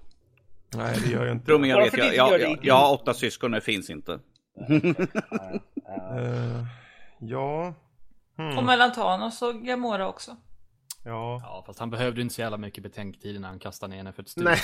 [0.76, 1.46] Nej, det gör jag inte.
[1.46, 1.98] Tro mig, jag vet.
[1.98, 4.12] Jag, jag, jag, jag har åtta syskon, det finns inte.
[4.12, 4.94] uh,
[7.20, 7.74] ja.
[8.38, 8.58] Hmm.
[8.58, 10.38] Och mellan Thanos och Gamora också.
[11.04, 11.42] Ja.
[11.44, 14.22] ja, fast han behövde inte så jävla mycket betänketid när han kastade ner henne för
[14.22, 14.44] ett stup.
[14.44, 14.60] Nej.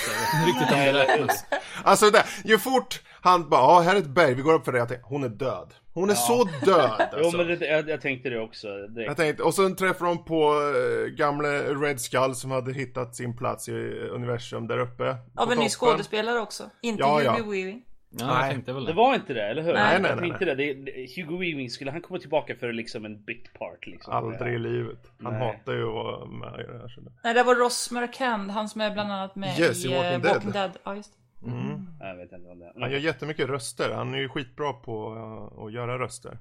[0.46, 1.44] riktigt om det räknas.
[1.84, 4.72] Alltså det, ju fort han bara, ja här är ett berg, vi går upp för
[4.72, 4.78] det.
[4.78, 5.74] Jag tänkte, hon är död.
[5.94, 6.16] Hon är ja.
[6.16, 7.18] så död alltså.
[7.22, 8.68] Jo men det, jag, jag, tänkte det också.
[8.88, 9.02] Det...
[9.02, 13.36] Jag tänkte, och sen träffar de på äh, gamle Red Skull som hade hittat sin
[13.36, 13.72] plats i
[14.12, 15.16] universum där uppe.
[15.36, 16.70] Av en ny skådespelare också.
[16.82, 17.32] Inte ja, ja.
[17.32, 17.84] Weaving.
[18.10, 18.36] Ja, nej.
[18.36, 18.90] jag tänkte väl det.
[18.90, 19.72] Det var inte det, eller hur?
[19.72, 20.28] Nej, nej, nej.
[20.28, 20.54] Inte det.
[20.54, 21.16] det.
[21.16, 24.12] Hugo Weaving, skulle han komma tillbaka för liksom en bit part liksom?
[24.12, 25.12] Aldrig i livet.
[25.22, 25.46] Han nej.
[25.46, 26.98] hatar ju att vara med i det här.
[27.24, 30.32] Nej, det var Ross Marquand, han som är bland annat med yes, i, Walking, uh,
[30.32, 30.70] Walking Dead.
[30.70, 30.78] Dead.
[30.84, 31.58] Ja, just mm.
[31.58, 31.86] Mm.
[32.00, 32.72] Jag vet inte om det.
[32.80, 33.90] Han gör jättemycket röster.
[33.94, 36.38] Han är ju skitbra på uh, att göra röster.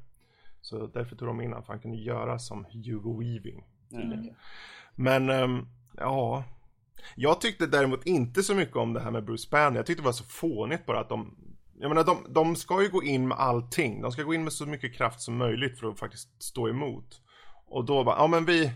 [0.61, 3.63] Så därför tog de in honom, för han kunde göra som Hugo Weaving.
[3.91, 4.29] Mm.
[4.95, 6.43] Men, um, ja.
[7.15, 9.75] Jag tyckte däremot inte så mycket om det här med Bruce Banner.
[9.75, 11.35] Jag tyckte det var så fånigt bara att de
[11.79, 14.01] jag menar de, de ska ju gå in med allting.
[14.01, 17.21] De ska gå in med så mycket kraft som möjligt för att faktiskt stå emot.
[17.67, 18.71] Och då bara, ja men vi...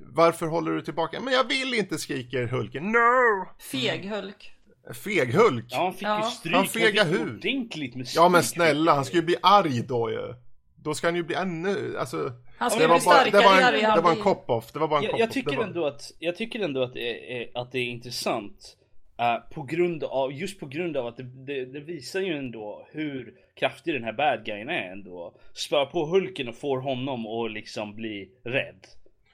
[0.00, 1.20] Varför håller du tillbaka?
[1.20, 2.92] Men jag vill inte skriker Hulken.
[2.92, 3.48] No!
[3.72, 4.52] Feg-Hulk.
[4.90, 5.66] Feg-Hulk?
[5.68, 6.24] Ja han fick ja.
[6.24, 6.54] ju stryk.
[6.54, 8.14] Han fega stryk.
[8.14, 10.34] Ja men snälla, han ska ju bli arg då ju.
[10.76, 12.32] Då ska han ju bli ännu, alltså.
[12.58, 14.72] Han ska det bli starkare det var en, det var en cop-off.
[14.72, 17.72] Det var bara en jag, jag tycker ändå att, jag tycker ändå att är, att
[17.72, 18.76] det är intressant
[19.20, 22.88] Uh, på grund av, just på grund av att det, det, det, visar ju ändå
[22.90, 25.34] hur kraftig den här bad guyen är ändå.
[25.52, 28.86] Spör på Hulken och får honom att liksom bli rädd.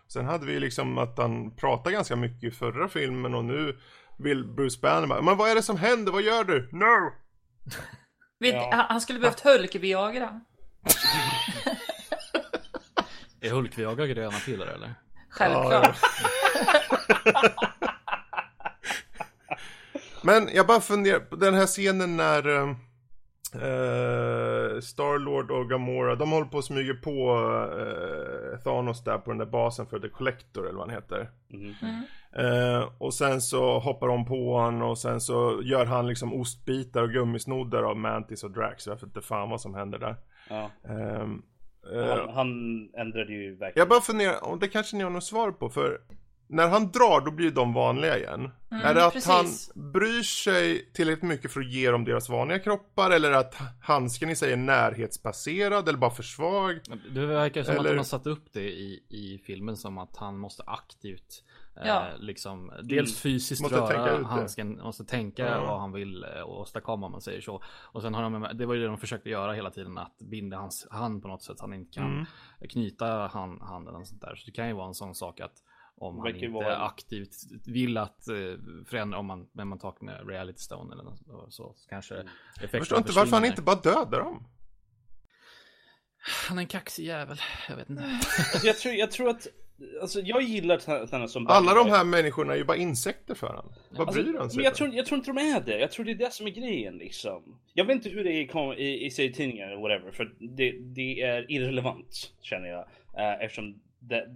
[0.09, 3.79] Sen hade vi liksom att han pratade ganska mycket i förra filmen och nu
[4.18, 6.68] vill Bruce Banner bara, men vad är det som händer, vad gör du?
[6.73, 7.12] No!
[8.45, 8.87] Ja.
[8.88, 10.40] Han skulle behövt Hulk-Viagra.
[13.40, 14.95] är Hulk-Viagra gröna piller eller?
[15.31, 15.99] Självklart.
[17.25, 17.73] Ja,
[20.25, 22.75] Men jag bara funderar på den här scenen när uh,
[24.81, 29.47] Starlord och Gamora, de håller på att smyga på uh, Thanos där på den där
[29.47, 31.31] basen för The Collector eller vad han heter.
[31.53, 31.75] Mm.
[31.83, 32.03] Mm.
[32.39, 37.03] Uh, och sen så hoppar de på honom och sen så gör han liksom ostbitar
[37.03, 38.87] och gummisnoddar av Mantis och Drax.
[38.87, 40.17] Jag vet inte fan vad som händer där.
[40.49, 40.71] Ja.
[40.83, 41.43] Um,
[41.85, 42.49] han, han
[42.95, 43.73] ändrade ju verkligen.
[43.75, 46.01] Jag bara funderar, och det kanske ni har något svar på för
[46.47, 48.51] när han drar då blir de vanliga igen.
[48.71, 49.71] Mm, är det att precis.
[49.75, 54.31] han bryr sig tillräckligt mycket för att ge dem deras vanliga kroppar eller att handsken
[54.31, 56.81] i sig är närhetsbaserad eller bara för svag?
[57.15, 57.85] Det verkar som eller...
[57.85, 61.45] att de har satt upp det i, i filmen som att han måste aktivt
[61.77, 62.09] eh, ja.
[62.09, 65.61] eh, liksom dels fysiskt måste röra handsken, måste tänka ja.
[65.61, 67.63] vad han vill eh, åstadkomma om man säger så.
[67.67, 70.57] Och sen har de, det var ju det de försökte göra hela tiden att binda
[70.57, 72.27] hans hand på något sätt så han inte kan mm.
[72.69, 74.35] knyta hand, handen och sånt där.
[74.37, 75.63] Så det kan ju vara en sån sak att
[76.03, 76.77] om han inte vara...
[76.77, 77.35] aktivt
[77.67, 78.35] vill att eh,
[78.87, 82.29] förändra, om man, men man tar med reality stone eller något, så, så kanske mm.
[82.61, 84.47] Jag förstår inte varför han inte bara dödar dem.
[86.49, 87.38] Han är en kaxig jävel,
[87.69, 88.03] jag vet inte.
[88.03, 89.47] Alltså, jag, tror, jag tror att,
[90.01, 93.73] alltså jag gillar Thanos som Alla de här människorna är ju bara insekter för honom.
[93.91, 95.79] Vad alltså, bryr han sig men jag tror, jag tror inte de är det.
[95.79, 97.61] Jag tror det är det som är grejen liksom.
[97.75, 101.23] Jag vet inte hur det är i, i, i serietidningar eller whatever, för det, det
[101.23, 102.83] är irrelevant känner jag.
[103.19, 104.27] Uh, eftersom det,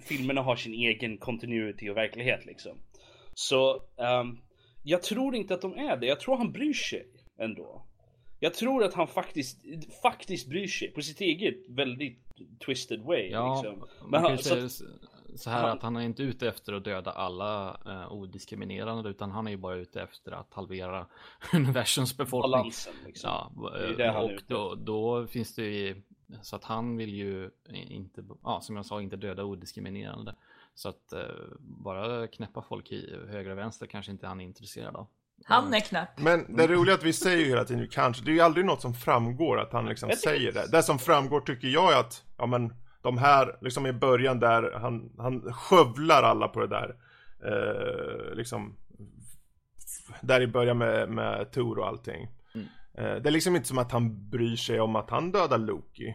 [0.00, 2.78] filmerna har sin egen continuity och verklighet liksom.
[3.34, 4.40] Så um,
[4.82, 6.06] jag tror inte att de är det.
[6.06, 7.06] Jag tror han bryr sig
[7.38, 7.82] ändå.
[8.40, 9.58] Jag tror att han faktiskt,
[10.02, 12.18] faktiskt bryr sig på sitt eget väldigt
[12.66, 13.30] twisted way.
[13.30, 13.88] Ja, liksom.
[14.10, 14.72] Men han, så, att,
[15.34, 19.30] så här han, att han är inte ute efter att döda alla uh, odiskriminerande utan
[19.30, 21.06] han är ju bara ute efter att halvera
[21.54, 22.50] universums befolkning.
[22.50, 23.30] Balansen liksom.
[23.30, 26.02] Ja, det det och då, då, finns det ju
[26.42, 30.34] så att han vill ju inte, ja, som jag sa, inte döda odiskriminerande.
[30.74, 31.20] Så att eh,
[31.60, 35.06] bara knäppa folk i höger och vänster kanske inte han är intresserad av.
[35.44, 36.08] Han är knäpp.
[36.18, 38.66] Men det roliga är att vi säger ju hela tiden kanske, det är ju aldrig
[38.66, 40.70] något som framgår att han liksom säger det.
[40.70, 44.78] Det som framgår tycker jag är att, ja men de här, liksom i början där
[44.80, 46.96] han, han skövlar alla på det där,
[47.44, 48.76] eh, liksom,
[50.20, 52.28] där i början med, med Tor och allting.
[52.98, 56.14] Eh, det är liksom inte som att han bryr sig om att han dödar Loki.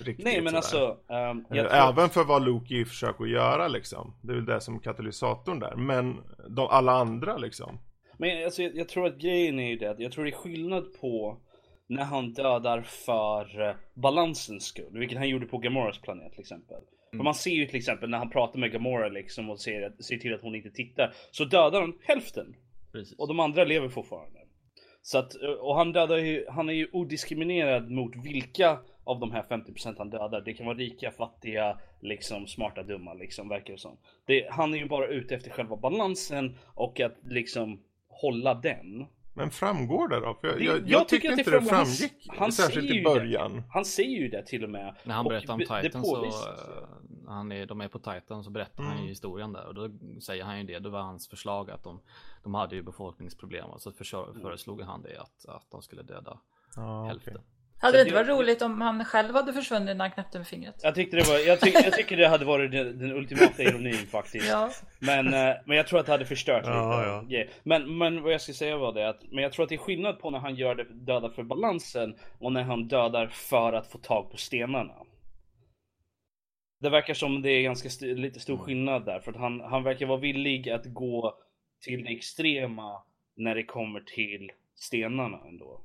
[0.00, 0.96] Riktigt, Nej men alltså.
[1.30, 1.66] Um, tror...
[1.66, 4.14] Även för vad Loki försöker göra liksom.
[4.22, 5.76] Det är väl det som är katalysatorn där.
[5.76, 6.16] Men
[6.48, 7.78] de, alla andra liksom.
[8.18, 9.96] Men alltså, jag, jag tror att grejen är ju det.
[9.98, 11.38] Jag tror det är skillnad på
[11.86, 14.98] när han dödar för uh, balansens skull.
[14.98, 16.76] Vilket han gjorde på Gamoras planet till exempel.
[16.76, 17.18] Mm.
[17.18, 20.16] För man ser ju till exempel när han pratar med Gamora liksom och ser, ser
[20.16, 21.14] till att hon inte tittar.
[21.30, 22.56] Så dödar han hälften.
[22.92, 23.18] Precis.
[23.18, 24.37] Och de andra lever fortfarande.
[25.08, 29.42] Så att, och han dödar ju, han är ju odiskriminerad mot vilka av de här
[29.42, 30.40] 50% han dödar.
[30.40, 33.96] Det kan vara rika, fattiga, liksom smarta, dumma liksom, verkar det som.
[34.26, 39.06] Det, han är ju bara ute efter själva balansen och att liksom hålla den.
[39.34, 40.38] Men framgår det då?
[40.40, 42.28] För jag, det, jag, jag, jag tycker inte det, framgick.
[42.28, 43.56] Han, särskilt i början.
[43.56, 43.62] Det.
[43.72, 44.94] Han säger ju det till och med.
[45.04, 46.32] När han berättar om Titan så, uh,
[47.28, 48.88] han är, de är på Titan så berättar mm.
[48.88, 49.08] han ju mm.
[49.08, 49.66] historien där.
[49.66, 50.78] Och då säger han ju det.
[50.78, 52.00] Det var hans förslag att de,
[52.42, 53.70] de hade ju befolkningsproblem.
[53.70, 53.92] Och så
[54.42, 56.38] föreslog han det att, att de skulle döda
[56.76, 57.34] ah, hälften.
[57.34, 57.44] Okay.
[57.80, 60.80] Hade det inte varit roligt om han själv hade försvunnit när han knäppte med fingret?
[60.82, 64.06] Jag tyckte det var, jag, tyck, jag tycker det hade varit den, den ultimata ironin
[64.06, 64.48] faktiskt.
[64.50, 64.70] ja.
[64.98, 67.08] men, eh, men jag tror att det hade förstört ja, lite.
[67.08, 67.38] Ja.
[67.38, 67.48] Yeah.
[67.62, 69.78] Men, men vad jag ska säga var det att, men jag tror att det är
[69.78, 73.86] skillnad på när han gör det döda för balansen och när han dödar för att
[73.86, 74.94] få tag på stenarna.
[76.78, 79.82] Det verkar som det är ganska st lite stor skillnad där för att han, han
[79.82, 81.38] verkar vara villig att gå
[81.80, 83.02] till det extrema
[83.34, 85.80] när det kommer till stenarna ändå.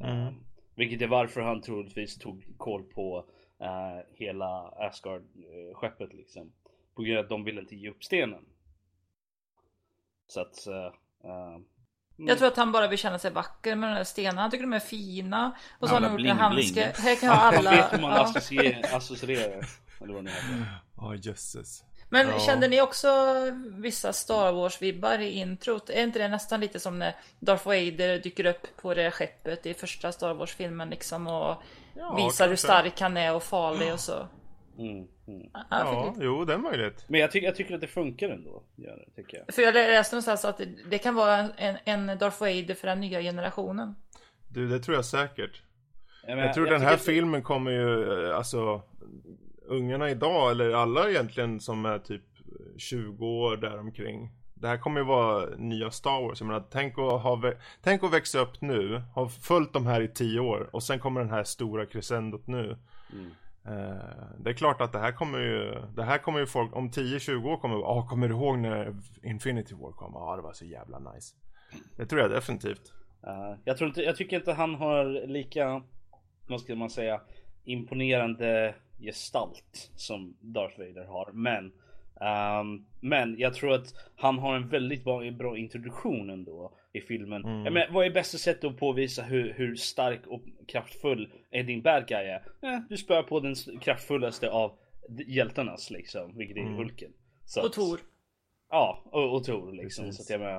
[0.00, 0.26] Mm.
[0.26, 3.24] Um, vilket är varför han troligtvis tog koll på
[3.62, 6.52] uh, hela Asgard-skeppet liksom.
[6.94, 8.44] På grund av att de ville inte ge upp stenen.
[10.26, 10.66] Så att...
[10.68, 11.58] Uh,
[12.16, 14.40] jag tror att han bara vill känna sig vacker med de där stenarna.
[14.40, 15.56] Han tycker de är fina.
[15.78, 16.92] Och så har han gjort en handske.
[16.96, 17.70] Här kan jag alla...
[17.76, 18.12] vet hur man
[18.92, 19.64] associerar.
[20.00, 20.80] Eller vad ni heter.
[20.96, 21.84] Ja, jösses.
[22.10, 22.38] Men ja.
[22.38, 23.08] kände ni också
[23.70, 25.90] vissa Star Wars-vibbar i introt?
[25.90, 29.74] Är inte det nästan lite som när Darth Vader dyker upp på det skeppet i
[29.74, 31.62] första Star Wars-filmen liksom och
[31.94, 32.46] ja, visar kanske.
[32.46, 34.28] hur stark han är och farlig och så?
[34.78, 34.90] Mm,
[35.28, 35.50] mm.
[35.52, 37.04] Ja, ja jo det är möjligt.
[37.08, 38.62] Men jag, ty jag tycker att det funkar ändå.
[38.76, 39.54] Ja, det tycker jag.
[39.54, 43.00] För jag läste någonstans att det, det kan vara en, en Darth Vader för den
[43.00, 43.94] nya generationen.
[44.48, 45.62] Du, det tror jag säkert.
[46.26, 48.82] Jag, jag tror jag den här filmen kommer ju, eh, alltså
[49.68, 52.22] ungarna idag, eller alla egentligen som är typ
[52.76, 54.30] 20 år däromkring.
[54.54, 56.40] Det här kommer ju vara nya Star Wars.
[56.40, 57.52] Jag menar, tänk att, ha,
[57.82, 61.20] tänk att växa upp nu, ha följt de här i 10 år och sen kommer
[61.20, 62.76] den här stora crescendot nu.
[63.12, 63.30] Mm.
[63.68, 63.94] Uh,
[64.38, 67.44] det är klart att det här kommer ju, det här kommer ju folk, om 10-20
[67.44, 70.12] år kommer, ja ah, kommer du ihåg när Infinity War kom?
[70.14, 71.34] Ja ah, det var så jävla nice.
[71.96, 72.92] Det tror jag definitivt.
[73.26, 75.82] Uh, jag tror inte, jag tycker inte han har lika,
[76.46, 77.20] vad ska man säga,
[77.64, 81.30] imponerande gestalt som Darth Vader har.
[81.32, 81.64] Men,
[82.60, 87.44] um, men jag tror att han har en väldigt bra, bra introduktion ändå i filmen.
[87.44, 87.74] Mm.
[87.74, 92.06] Men, vad är bästa sättet att påvisa hur, hur stark och kraftfull är din bad
[92.06, 92.42] guy är?
[92.62, 94.78] Eh, du spör på den kraftfullaste av
[95.26, 96.74] hjältarnas liksom, vilket är mm.
[96.74, 97.12] Hulken.
[97.44, 98.00] Så och Tor.
[98.70, 100.12] Ja, och, och Tor liksom.
[100.12, 100.58] Så att jag menar,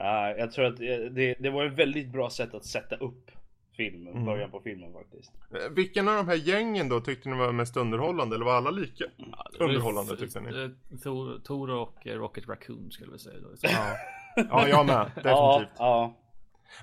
[0.00, 0.76] uh, jag tror att
[1.14, 3.30] det, det var ett väldigt bra sätt att sätta upp
[3.76, 4.24] filmen, mm.
[4.24, 5.32] början på filmen faktiskt.
[5.54, 8.36] Eh, vilken av de här gängen då tyckte ni var mest underhållande?
[8.36, 10.62] Eller var alla lika ja, underhållande tyckte ni?
[10.62, 13.48] Eh, Thor och Rocket Raccoon skulle vi säga då.
[13.60, 13.96] Ja,
[14.34, 14.96] ja jag med.
[15.14, 15.28] Definitivt.
[15.34, 16.16] Ja, ja.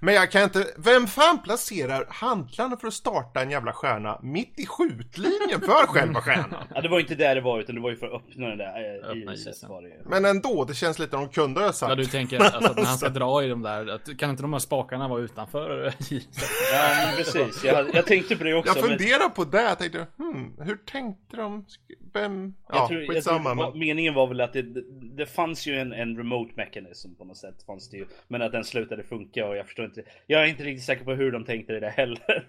[0.02, 4.60] Men jag kan inte, vem fan placerar handlarna för att starta en jävla stjärna mitt
[4.60, 6.63] i skjutlinjen för själva stjärnan?
[6.76, 8.58] Ja det var inte där det var utan det var ju för att öppna den
[8.58, 9.69] där äh, öppna isen.
[9.69, 10.10] Var det.
[10.10, 11.89] Men ändå, det känns lite de kunde ha sagt.
[11.89, 14.60] Ja du tänker alltså, när han ska dra i de där, kan inte de här
[14.60, 15.67] spakarna vara utanför
[16.73, 18.76] Ja men precis, jag, jag, tänkte på det också.
[18.76, 19.32] Jag funderar men...
[19.32, 21.65] på det, jag tänkte, hmm, hur tänkte de?
[22.13, 22.54] Vem?
[22.69, 23.50] Ja, jag tror, skitsamma.
[23.50, 23.80] Jag tror, men...
[23.80, 24.65] Meningen var väl att det,
[25.17, 28.06] det, fanns ju en, en remote mechanism på något sätt, fanns det ju.
[28.28, 30.03] Men att den slutade funka och jag förstår inte.
[30.27, 32.47] Jag är inte riktigt säker på hur de tänkte det där heller.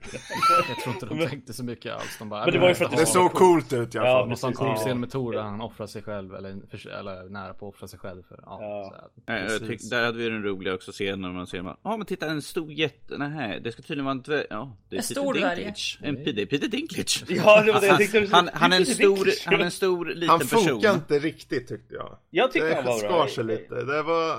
[0.68, 2.18] jag tror inte de tänkte så mycket alls.
[2.18, 4.30] De bara, men det var ju för att det, såg coolt ut i alla fall.
[4.30, 7.28] Ja, det en cool scen med Tor där han offrar sig själv eller, för, eller
[7.28, 8.22] nära på att offra sig själv.
[8.28, 9.10] För, ja, ja.
[9.26, 11.76] Så här, jag tyck, där hade vi den roliga också scenen när man ser ja
[11.82, 14.46] ah, men titta en stor jätte, nej det ska tydligen vara en dvärg.
[14.50, 15.74] Ja, det är en stor dvärg.
[16.02, 17.24] En, det Peter Dinklage.
[17.28, 18.28] Ja det var det jag tänkte.
[18.30, 20.58] Han, han, är en stor, han är en stor liten han person.
[20.58, 22.18] Han funkar inte riktigt tyckte jag.
[22.30, 23.24] Jag tyckte han var bra.
[23.24, 23.74] Det skar sig lite.
[23.74, 24.36] Det var,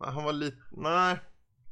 [0.00, 1.16] han var lite, nej.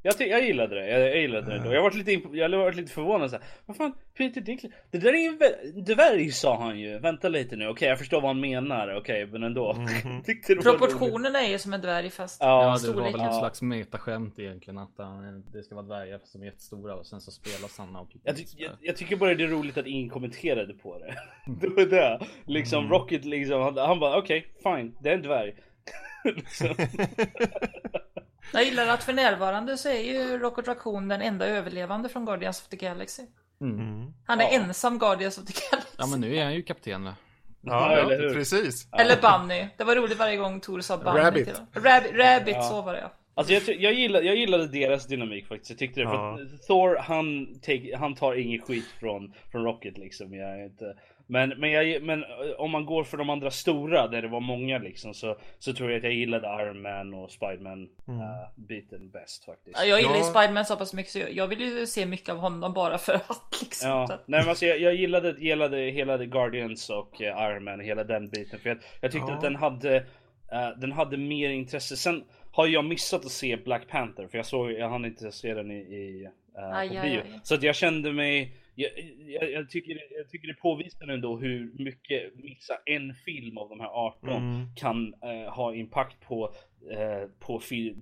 [0.03, 1.75] Jag, jag gillade det, jag, jag gillade det då.
[1.75, 3.45] Jag var lite, jag var lite förvånad såhär.
[3.67, 4.73] Vad fan, Peter Dinklage?
[4.91, 6.99] Det där är en dvärg sa han ju.
[6.99, 8.97] Vänta lite nu, okej okay, jag förstår vad han menar.
[8.97, 9.77] Okej okay, men ändå.
[9.81, 10.63] Mm -hmm.
[10.63, 14.39] Proportionerna är ju som en dvärg fast Ja, ja det var väl ett slags metaskämt
[14.39, 14.79] egentligen.
[14.79, 14.97] Att
[15.53, 18.45] det ska vara dvärgar som är jättestora och sen så spelas han av jag, ty
[18.57, 21.17] jag, jag, tycker bara det är roligt att ingen kommenterade på det.
[21.61, 22.21] det var det.
[22.47, 22.93] Liksom mm.
[22.93, 25.55] Rocket liksom, han, han bara okej, okay, fine, det är en dvärg.
[26.25, 26.75] liksom.
[28.53, 32.63] Jag gillar att för närvarande så är ju Rocket Raccoon den enda överlevande från Guardians
[32.63, 33.23] of the Galaxy.
[33.61, 33.79] Mm.
[33.81, 34.13] mm.
[34.27, 34.51] Han är ja.
[34.51, 35.97] ensam Guardians of the Galaxy.
[35.99, 37.05] Ja men nu är han ju kapten.
[37.05, 37.15] Ja,
[37.63, 38.35] ja eller hur?
[38.35, 38.89] precis.
[38.93, 39.69] Eller Bunny.
[39.77, 41.45] Det var roligt varje gång Tor sa Bunny Rabbit.
[41.45, 42.19] till honom.
[42.19, 42.63] Rabbit, ja.
[42.63, 43.13] så var det ja.
[43.35, 45.71] Alltså jag, jag, gillade, jag gillade deras dynamik faktiskt.
[45.71, 46.05] Jag tyckte det.
[46.05, 46.37] Ja.
[46.37, 50.35] För Thor han, take, han tar ingen skit från, från Rocket liksom.
[50.35, 50.95] Jag är inte,
[51.31, 54.41] men, men, jag, men eh, om man går för de andra stora där det var
[54.41, 58.21] många liksom så, så tror jag att jag gillade Iron Man och Spiderman mm.
[58.21, 59.79] uh, biten bäst faktiskt.
[59.79, 60.25] Ja, jag gillar ju ja.
[60.25, 63.15] Spiderman så pass mycket så jag, jag vill ju se mycket av honom bara för
[63.15, 63.91] att liksom.
[63.91, 67.81] Ja, nej men alltså jag, jag gillade, gillade hela The Guardians och uh, Iron Man,
[67.81, 68.59] hela den biten.
[68.61, 69.35] För jag, jag tyckte ja.
[69.35, 71.97] att den hade, uh, den hade mer intresse.
[71.97, 75.55] Sen har jag missat att se Black Panther för jag såg, jag hann inte se
[75.55, 77.01] den i, i uh, aj, på bio.
[77.03, 77.41] Aj, aj.
[77.43, 78.91] Så att jag kände mig, jag,
[79.27, 83.81] jag, jag, tycker, jag tycker det påvisar ändå hur mycket missa en film av de
[83.81, 84.67] här 18 mm.
[84.77, 86.55] kan uh, ha impact på,
[86.91, 87.61] uh, på,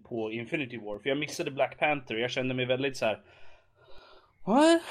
[0.08, 0.98] på Infinity War.
[0.98, 3.20] För jag missade Black Panther och jag kände mig väldigt så här.
[4.46, 4.82] What?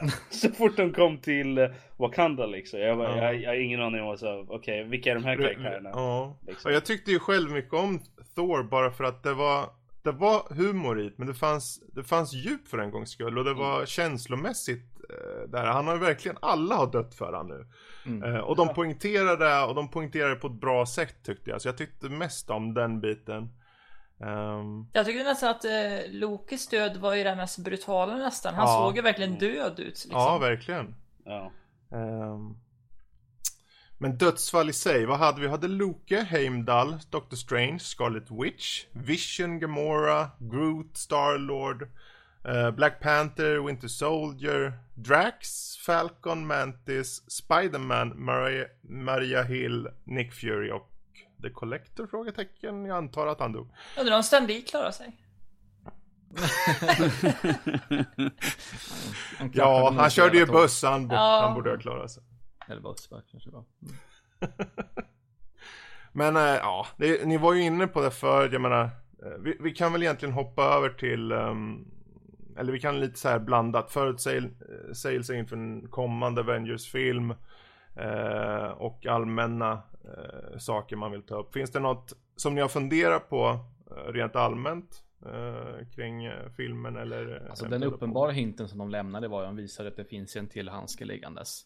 [0.30, 2.80] så fort de kom till eh, Wakanda liksom.
[2.80, 3.24] Jag, bara, ja.
[3.24, 5.90] jag, jag har ingen aning om vad så, okej, okay, vilka är de här karaktärerna?
[5.92, 6.38] Ja.
[6.46, 6.72] Liksom.
[6.72, 8.00] Jag tyckte ju själv mycket om
[8.34, 9.70] Thor bara för att det var
[10.02, 13.44] det var humor i men det fanns, det fanns djup för en gångs skull och
[13.44, 13.86] det var mm.
[13.86, 14.97] känslomässigt eh,
[15.48, 15.64] där.
[15.64, 17.66] Han har ju verkligen, alla har dött för han nu.
[18.06, 18.34] Mm.
[18.34, 21.62] Eh, och de poängterade och de poängterade på ett bra sätt tyckte jag.
[21.62, 23.42] Så jag tyckte mest om den biten.
[24.20, 24.90] Um...
[24.92, 28.54] Jag tycker nästan att eh, Lokis död var ju den mest brutala nästan.
[28.54, 28.74] Han ja.
[28.74, 29.86] såg ju verkligen död ut.
[29.86, 30.10] Liksom.
[30.10, 30.94] Ja, verkligen.
[31.24, 31.52] Ja.
[31.92, 32.60] Um...
[34.00, 35.46] Men dödsfall i sig, vad hade vi?
[35.46, 41.88] Vi hade Loke, Heimdall, Doctor Strange, Scarlet Witch, Vision, Gamora, Groot, Starlord,
[42.48, 50.90] uh, Black Panther, Winter Soldier, Drax, Falcon, Mantis, Spiderman, Maria, Maria Hill, Nick Fury och
[51.42, 52.06] The Collector?
[52.06, 52.84] Frågetecken.
[52.84, 53.70] Jag antar att han dog.
[53.98, 55.24] Undrar om Stan Lee klarar sig.
[59.52, 60.82] ja, han körde ju buss.
[60.82, 61.40] Han, ja.
[61.42, 62.22] han borde ha klarat sig.
[62.68, 63.64] Eller buss kanske var.
[63.82, 63.94] Mm.
[66.12, 68.84] Men äh, ja, det, ni var ju inne på det för jag menar.
[69.22, 71.90] Eh, vi, vi kan väl egentligen hoppa över till um,
[72.58, 77.34] eller vi kan lite så här blandat förutsägelser inför en kommande Avengers-film
[77.96, 79.72] eh, och allmänna
[80.04, 81.52] eh, saker man vill ta upp.
[81.52, 83.58] Finns det något som ni har funderat på
[83.90, 87.46] eh, rent allmänt eh, kring eh, filmen eller?
[87.50, 90.36] Alltså den uppenbara hinten som de lämnade var ju att de visade att det finns
[90.36, 91.64] en till handske liggandes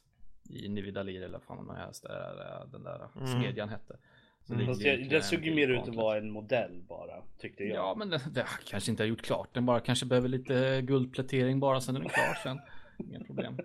[0.50, 3.26] i Nividalir eller vad fan de helst där, den där mm.
[3.26, 3.96] smedjan hette.
[4.50, 4.78] Mm.
[4.78, 7.76] det, det såg ju mer ut att vara en modell bara, tyckte jag.
[7.76, 9.54] Ja, men det, det kanske inte har gjort klart.
[9.54, 12.58] Den bara kanske behöver lite guldplätering bara, sen är den klar sen.
[12.98, 13.58] Inga problem.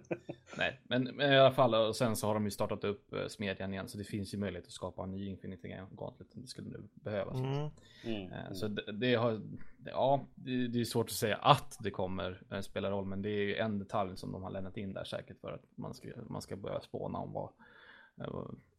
[0.57, 3.27] Nej, men, men, i alla fall och sen så har de ju startat upp uh,
[3.27, 6.47] smedjan igen så det finns ju möjlighet att skapa en ny Infinity Gauntlet om det
[6.47, 7.39] skulle nu behövas.
[7.39, 7.69] Mm.
[8.03, 8.31] Mm.
[8.31, 9.41] Uh, så det, det, har,
[9.85, 13.29] ja, det, det, är svårt att säga att det kommer uh, spela roll, men det
[13.29, 16.09] är ju en detalj som de har lämnat in där säkert för att man ska,
[16.29, 17.49] man ska börja spåna om vad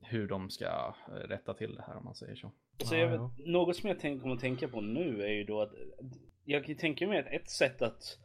[0.00, 2.50] hur de ska rätta till det här om man säger så.
[2.84, 5.62] så jag vet, något som jag tänk, kommer att tänka på nu är ju då
[5.62, 5.72] att
[6.44, 8.18] jag tänker mig att ett sätt att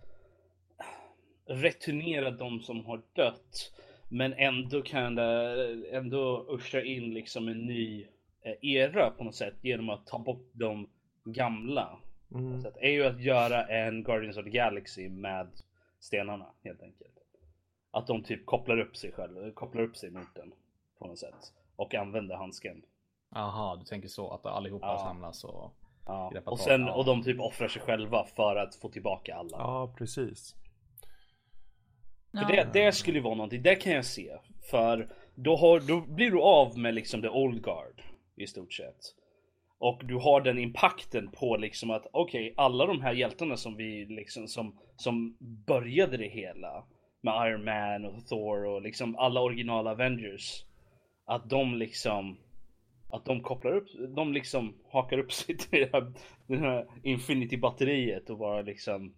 [1.46, 3.74] returnera de som har dött.
[4.10, 8.08] Men ändå kan ändå usha in liksom en ny
[8.42, 10.90] eh, era på något sätt genom att ta bort de
[11.24, 12.00] gamla.
[12.32, 12.62] Mm.
[12.62, 15.48] Så är ju att göra en Guardians of the Galaxy med
[16.00, 17.20] stenarna helt enkelt.
[17.92, 20.54] Att de typ kopplar upp sig själva, kopplar upp sig mot den
[21.00, 21.54] på något sätt.
[21.76, 22.82] Och använder handsken.
[23.36, 24.98] Aha, du tänker så att allihopa ja.
[24.98, 25.74] samlas och
[26.06, 29.58] Ja, och sen och de typ offrar sig själva för att få tillbaka alla.
[29.58, 30.56] Ja, precis.
[32.32, 34.38] För det, det skulle vara någonting, det kan jag se.
[34.70, 38.02] För då, har, då blir du av med liksom the old guard
[38.36, 39.00] i stort sett.
[39.78, 43.76] Och du har den impakten på liksom att okej, okay, alla de här hjältarna som
[43.76, 46.86] vi liksom som, som började det hela
[47.22, 50.66] med Iron Man och Thor och liksom alla originala Avengers.
[51.26, 52.38] Att de liksom
[53.10, 56.14] att de kopplar upp, de liksom hakar upp sig till det här,
[56.48, 59.14] det här Infinity batteriet och bara liksom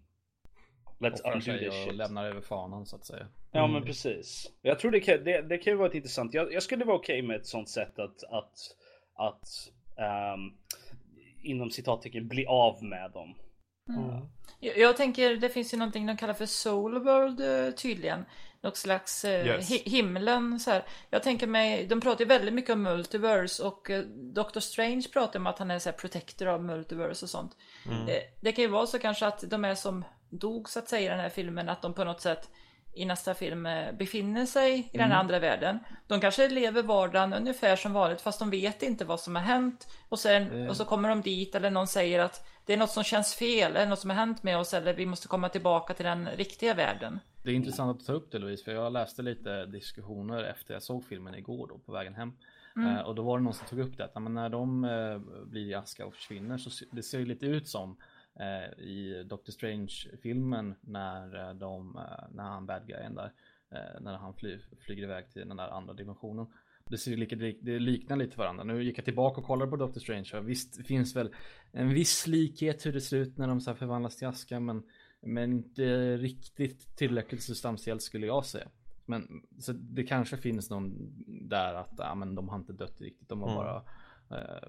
[0.98, 1.88] Let's undo this shit.
[1.88, 3.26] och lämnar över fanan så att säga.
[3.52, 3.72] Ja mm.
[3.72, 4.52] men precis.
[4.62, 6.34] Jag tror det kan, det, det kan ju vara ett intressant.
[6.34, 8.54] Jag, jag skulle vara okej okay med ett sånt sätt att, att,
[9.14, 9.48] att
[10.34, 10.56] um,
[11.42, 13.34] inom citattecken bli av med dem.
[13.88, 14.26] Mm.
[14.60, 18.24] Jag, jag, tänker det finns ju någonting de kallar för Soul World eh, tydligen.
[18.60, 19.70] Något slags eh, yes.
[19.70, 20.84] hi himlen så här.
[21.10, 24.02] Jag tänker mig, de pratar ju väldigt mycket om multiverse och eh,
[24.34, 27.56] Doctor Strange pratar om att han är så här protector av multiverse och sånt.
[27.86, 28.08] Mm.
[28.08, 31.06] Eh, det kan ju vara så kanske att de är som dog så att säga
[31.06, 32.50] i den här filmen, att de på något sätt
[32.96, 35.18] i nästa film eh, befinner sig i den mm.
[35.18, 35.78] andra världen.
[36.06, 39.88] De kanske lever vardagen ungefär som vanligt fast de vet inte vad som har hänt.
[40.08, 40.68] Och, sen, mm.
[40.68, 43.76] och så kommer de dit eller någon säger att det är något som känns fel,
[43.76, 46.74] eller något som har hänt med oss eller vi måste komma tillbaka till den riktiga
[46.74, 47.20] världen.
[47.46, 50.82] Det är intressant att ta upp det Louise, för jag läste lite diskussioner efter jag
[50.82, 52.32] såg filmen igår då på vägen hem.
[52.76, 52.96] Mm.
[52.96, 55.66] Uh, och då var det någon som tog upp det att när de uh, blir
[55.66, 57.96] i aska och försvinner så det ser lite ut som
[58.40, 63.32] eh, i Doctor Strange-filmen när, eh, de, eh, när han bad guyen där,
[63.70, 66.46] eh, när han fly, flyger iväg till den där andra dimensionen.
[66.90, 68.64] Det, ser lika, det liknar lite varandra.
[68.64, 71.34] Nu gick jag tillbaka och kollade på Doctor Strange och visst det finns väl
[71.72, 74.82] en viss likhet hur det ser ut när de så förvandlas till aska men,
[75.26, 78.68] men inte riktigt tillräckligt substantiellt skulle jag säga.
[79.04, 80.94] Men så det kanske finns någon
[81.26, 83.28] där att ja, men de har inte dött riktigt.
[83.28, 83.56] De har mm.
[83.56, 83.82] bara
[84.30, 84.68] Eh,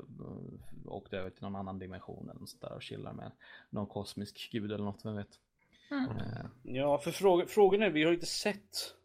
[0.85, 3.31] åkte över till någon annan dimension eller något sånt där och chillar med
[3.69, 5.39] någon kosmisk gud eller något, vem vet.
[5.91, 6.17] Mm.
[6.17, 6.45] Eh.
[6.63, 8.95] Ja, för fråga, frågan är, vi har inte sett.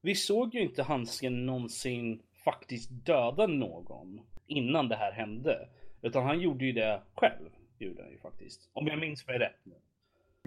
[0.00, 5.68] Vi såg ju inte handsken någonsin faktiskt döda någon innan det här hände.
[6.02, 7.50] Utan han gjorde ju det själv.
[7.78, 8.70] Gjorde han ju faktiskt.
[8.72, 9.66] Om jag minns mig rätt.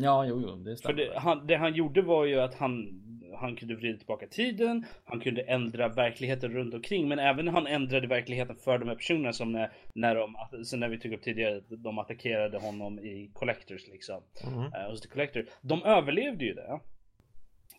[0.02, 0.96] Ja, jo, jo, det stämmer.
[0.96, 3.02] För det han, det han gjorde var ju att han,
[3.40, 8.08] han kunde vrida tillbaka tiden, han kunde ändra verkligheten runt omkring, men även han ändrade
[8.08, 11.62] verkligheten för de här personerna som när, när de, så när vi tog upp tidigare,
[11.70, 14.24] de attackerade honom i Collectors liksom.
[14.44, 14.60] Mm.
[14.60, 15.46] Uh, hos The Collector.
[15.62, 16.80] De överlevde ju det.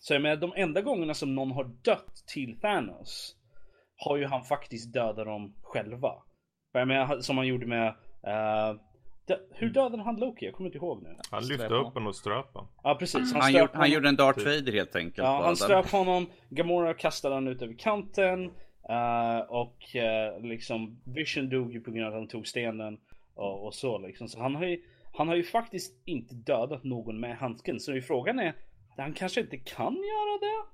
[0.00, 3.36] Så jag menar, de enda gångerna som någon har dött till Thanos
[3.96, 6.12] har ju han faktiskt dödat dem själva.
[6.72, 7.88] För jag menar, som han gjorde med
[8.26, 8.80] uh,
[9.50, 10.44] hur dödade han Loki?
[10.44, 11.16] Jag kommer inte ihåg nu.
[11.30, 12.70] Han lyfte upp honom och ströp honom.
[12.82, 13.32] Ja precis.
[13.32, 15.18] Han, han, gjorde, han gjorde en Darth Vader helt enkelt.
[15.18, 16.26] Ja, han ströp honom.
[16.48, 18.50] Gamora kastade han ut över kanten.
[18.90, 22.98] Uh, och uh, liksom Vision dog ju på grund av att han tog stenen.
[23.34, 24.28] Och, och så liksom.
[24.28, 27.80] Så han har, ju, han har ju faktiskt inte dödat någon med handsken.
[27.80, 28.54] Så frågan är,
[28.96, 30.68] han kanske inte kan göra det?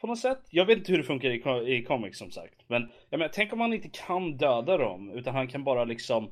[0.00, 0.40] På något sätt.
[0.50, 2.54] Jag vet inte hur det funkar i, i comics som sagt.
[2.66, 5.10] Men jag menar, tänk om han inte kan döda dem.
[5.10, 6.30] Utan han kan bara liksom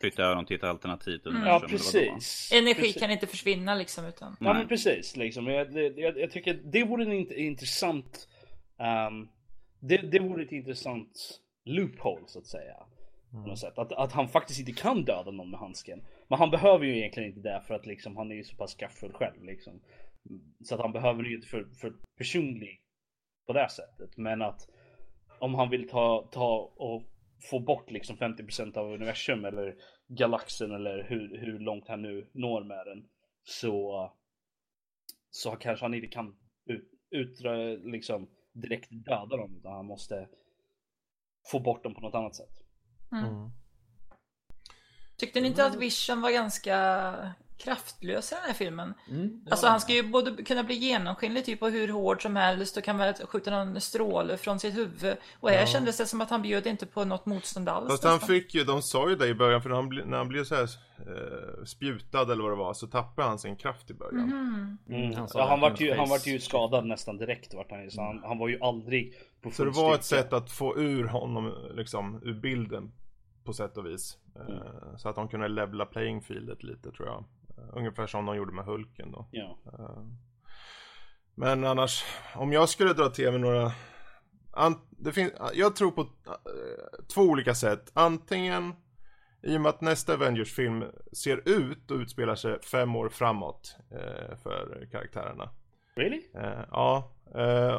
[0.00, 1.36] flytta över dem till ett alternativt mm.
[1.36, 1.62] universum.
[1.62, 2.52] Ja precis.
[2.52, 3.00] Energi precis.
[3.00, 4.36] kan inte försvinna liksom utan.
[4.40, 5.46] Ja men precis liksom.
[5.46, 8.28] Jag, jag, jag tycker det vore en int intressant.
[9.08, 9.28] Um,
[9.80, 12.76] det, det vore ett intressant loophole så att säga.
[13.32, 13.44] Mm.
[13.44, 13.78] På något sätt.
[13.78, 16.02] Att, att han faktiskt inte kan döda någon med handsken.
[16.28, 18.74] Men han behöver ju egentligen inte det för att liksom han är ju så pass
[18.74, 19.80] kraftfull själv liksom.
[20.64, 22.80] Så att han behöver ju inte för, för personlig
[23.46, 24.16] på det sättet.
[24.16, 24.68] Men att
[25.38, 27.02] om han vill ta, ta och
[27.40, 29.76] få bort liksom 50% av universum eller
[30.08, 33.08] galaxen eller hur, hur långt han nu når med den.
[33.44, 34.12] Så,
[35.30, 37.40] så kanske han inte kan ut, ut,
[37.84, 40.28] liksom direkt döda dem utan han måste
[41.50, 42.62] få bort dem på något annat sätt.
[43.12, 43.24] Mm.
[43.24, 43.50] Mm.
[45.16, 46.76] Tyckte ni inte att Vision var ganska
[47.60, 48.94] kraftlös i den här filmen.
[49.10, 52.76] Mm, alltså han ska ju både kunna bli genomskinlig typ och hur hård som helst
[52.76, 55.16] och kan väl skjuta någon stråle från sitt huvud.
[55.40, 55.66] Och här ja.
[55.66, 57.90] kändes det som att han bjöd inte på något motstånd alls.
[57.90, 60.28] Fast han fick ju, de sa ju det i början för när han, när han
[60.28, 63.94] blev så här eh, spjutad eller vad det var så tappade han sin kraft i
[63.94, 64.26] början.
[64.26, 64.78] Mhm.
[64.88, 65.02] Mm.
[65.02, 65.18] Mm.
[65.18, 68.22] Han, ja, han vart ju, han vart ju skadad nästan direkt vart han så han,
[68.24, 71.54] han var ju aldrig på full Så det var ett sätt att få ur honom
[71.74, 72.92] liksom ur bilden
[73.44, 74.18] på sätt och vis.
[74.36, 74.52] Mm.
[74.52, 77.24] Eh, så att de kunde levla playing fieldet lite tror jag.
[77.72, 79.28] Ungefär som de gjorde med Hulken då.
[79.30, 79.58] Ja.
[79.66, 80.04] Eh,
[81.34, 82.04] men annars,
[82.34, 83.72] om jag skulle dra till med några
[84.90, 86.06] det finns, jag tror på uh,
[87.14, 87.90] två olika sätt.
[87.94, 88.74] Antingen
[89.42, 94.36] i och med att nästa Avengers-film ser ut och utspelar sig fem år framåt uh,
[94.42, 95.50] för karaktärerna.
[95.96, 96.22] Really?
[96.70, 97.12] Ja,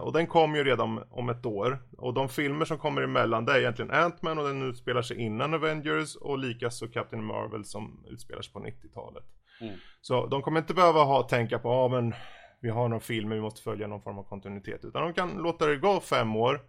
[0.02, 1.80] och den kommer ju redan om ett år.
[1.98, 5.54] Och de filmer som kommer emellan det är egentligen Ant-Man och den utspelar sig innan
[5.54, 9.24] Avengers och likaså Captain Marvel som utspelar sig på 90-talet.
[9.62, 9.76] Mm.
[10.02, 12.14] Så de kommer inte behöva ha tänka på, ja men
[12.62, 14.86] vi har någon film men vi måste följa någon form av kontinuitet.
[14.86, 16.62] Utan de kan låta det gå fem år.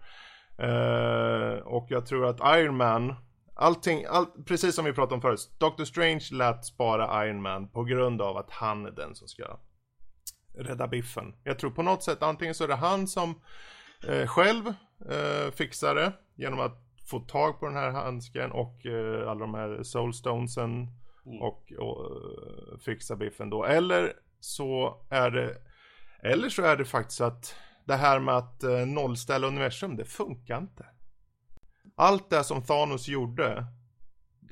[0.59, 3.15] Eh, och jag tror att Iron Man,
[3.55, 5.51] allting, all, precis som vi pratade om förut.
[5.59, 9.59] Doctor Strange lät spara Iron Man på grund av att han är den som ska
[10.55, 11.35] rädda biffen.
[11.45, 13.41] Jag tror på något sätt antingen så är det han som
[14.09, 14.67] eh, själv
[15.11, 16.79] eh, fixar det genom att
[17.11, 20.89] få tag på den här handsken och eh, alla de här soulstonesen
[21.27, 21.43] Mm.
[21.43, 23.65] Och, och uh, fixa biffen då.
[23.65, 25.57] Eller så är det
[26.23, 27.55] Eller så är det faktiskt att
[27.85, 30.87] det här med att uh, nollställa universum, det funkar inte.
[31.95, 33.67] Allt det som Thanos gjorde,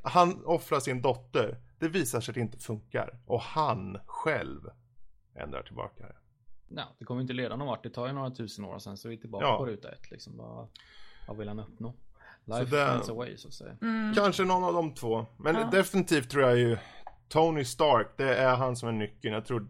[0.02, 3.20] han offrar sin dotter, det visar sig att det inte funkar.
[3.26, 4.60] Och han själv
[5.34, 6.16] ändrar tillbaka det.
[6.68, 7.82] Ja, det kommer inte leda någon vart.
[7.82, 9.58] Det tar ju några tusen år sen så är vi tillbaka ja.
[9.58, 10.10] på ruta ett.
[10.10, 10.36] Liksom.
[10.36, 10.68] Vad,
[11.28, 11.94] vad vill han uppnå?
[12.50, 13.76] Life så det, finds away så att säga.
[13.82, 14.14] Mm.
[14.14, 15.26] Kanske någon av de två.
[15.36, 15.68] Men ja.
[15.72, 16.76] definitivt tror jag ju
[17.28, 19.34] Tony Stark, det är han som är nyckeln.
[19.34, 19.66] Jag tror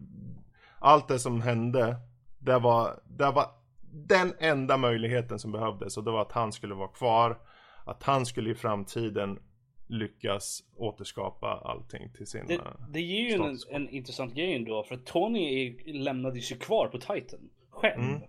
[0.79, 1.95] allt det som hände,
[2.39, 3.45] det var, det var
[3.93, 5.97] den enda möjligheten som behövdes.
[5.97, 7.37] Och det var att han skulle vara kvar.
[7.85, 9.39] Att han skulle i framtiden
[9.87, 14.83] lyckas återskapa allting till sin Det, det ger ju en, en, intressant grej ändå.
[14.83, 17.49] För Tony är, lämnades ju kvar på Titan.
[17.69, 18.01] Själv.
[18.01, 18.21] Mm.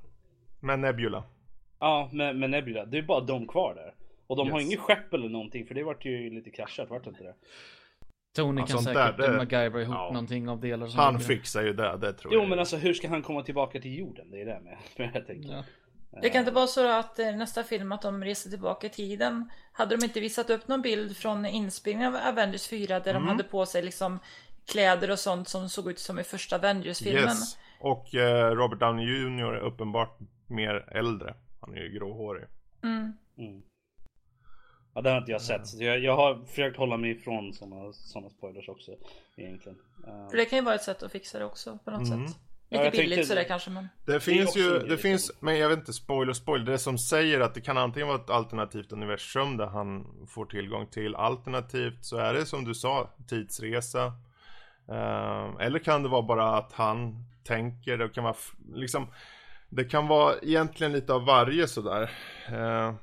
[0.61, 1.25] Med Nebula.
[1.79, 2.85] Ja, med, med Nebula.
[2.85, 3.95] Det är bara de kvar där.
[4.33, 4.53] Och de yes.
[4.53, 7.35] har inget skepp eller någonting för det vart ju lite kraschat, vart inte det?
[8.37, 9.37] Tony ja, kan säkert där, det...
[9.37, 10.11] MacGyver ihop ja.
[10.13, 12.45] någonting av delar som Han fixar ju det, det tror jo, jag.
[12.45, 14.31] Jo men alltså hur ska han komma tillbaka till jorden?
[14.31, 15.53] Det är det med, med jag tänker.
[15.53, 15.65] Ja.
[16.23, 19.51] Det kan inte vara så att eh, nästa film att de reser tillbaka i tiden
[19.73, 23.23] Hade de inte visat upp någon bild från inspelningen av Avengers 4 där mm.
[23.23, 24.19] de hade på sig liksom
[24.73, 27.59] Kläder och sånt som såg ut som i första Avengers-filmen yes.
[27.81, 32.45] Och eh, Robert Downey Jr är uppenbart mer äldre Han är ju gråhårig
[32.83, 33.13] mm.
[33.39, 33.63] Mm.
[34.95, 35.67] Ja, det har inte jag sett.
[35.67, 38.93] Så jag, jag har försökt hålla mig ifrån sådana såna spoilers också.
[39.37, 39.79] Egentligen.
[40.09, 40.31] Uh...
[40.31, 42.29] För det kan ju vara ett sätt att fixa det också på något mm.
[42.29, 42.37] sätt.
[42.73, 43.29] Lite ja, billigt tänkte...
[43.29, 43.89] sådär kanske men.
[44.07, 46.67] Det finns ju, det finns, men jag vet inte, spoiler spoiler.
[46.67, 50.87] Det som säger att det kan antingen vara ett alternativt universum där han får tillgång
[50.87, 51.15] till.
[51.15, 54.07] Alternativt så är det som du sa, tidsresa.
[54.89, 58.37] Uh, eller kan det vara bara att han tänker, det kan vara
[58.75, 59.07] liksom
[59.69, 62.11] Det kan vara egentligen lite av varje sådär.
[62.53, 62.95] Uh,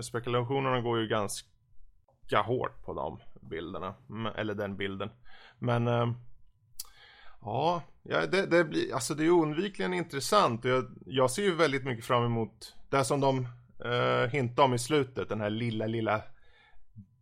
[0.00, 3.94] spekulationerna går ju ganska hårt på de bilderna.
[4.36, 5.10] Eller den bilden.
[5.58, 5.88] Men
[7.40, 11.84] Ja, ja det, det, blir, alltså det är oundvikligen intressant jag, jag ser ju väldigt
[11.84, 13.38] mycket fram emot det som de
[13.84, 16.22] uh, hintar om i slutet, den här lilla, lilla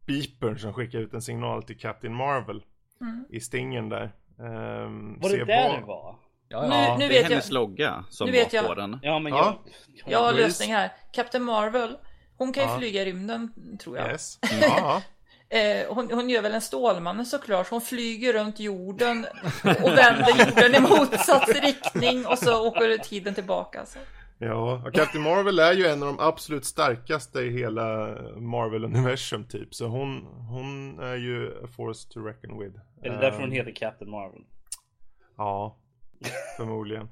[0.07, 2.63] beepern som skickar ut en signal till Captain Marvel
[3.01, 3.25] mm.
[3.31, 4.13] i stingen där.
[4.39, 5.81] Um, var det där vad...
[5.81, 6.17] det var?
[6.49, 6.97] Ja, ja.
[6.99, 7.55] Nu, nu det är hennes jag.
[7.55, 8.99] logga som nu vet var på den.
[9.03, 9.59] Ja, men jag,
[9.95, 10.05] ja.
[10.07, 10.93] jag har lösning här.
[11.13, 11.97] Captain Marvel,
[12.37, 12.79] hon kan ju ja.
[12.79, 14.11] flyga i rymden tror jag.
[14.11, 14.39] Yes.
[14.61, 15.03] Ja.
[15.49, 17.69] Eh, hon, hon, gör väl en Stålmannen såklart.
[17.69, 19.27] Hon flyger runt jorden
[19.63, 23.87] och vänder jorden i motsatt riktning och så åker tiden tillbaka.
[23.87, 23.99] Så.
[24.39, 29.75] Ja, och Captain Marvel är ju en av de absolut starkaste i hela Marvel-universum typ.
[29.75, 32.77] Så hon, hon är ju a force to reckon with.
[33.03, 34.43] Är det därför hon eh, heter Captain Marvel?
[35.37, 35.77] Ja,
[36.57, 37.09] förmodligen.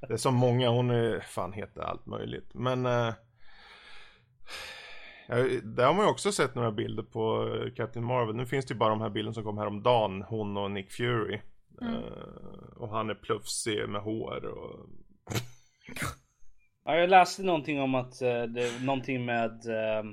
[0.00, 2.50] Det är så många, hon är, fan heter allt möjligt.
[2.54, 3.12] Men uh,
[5.28, 8.36] Ja, där har man ju också sett några bilder på eh, Captain Marvel.
[8.36, 10.22] Nu finns det ju bara de här bilderna som kom häromdagen.
[10.22, 11.40] Hon och Nick Fury.
[11.80, 11.94] Mm.
[11.94, 12.02] Uh,
[12.76, 14.88] och han är plufsig med hår och...
[16.84, 20.04] ja, jag läste någonting om att uh, det någonting med uh,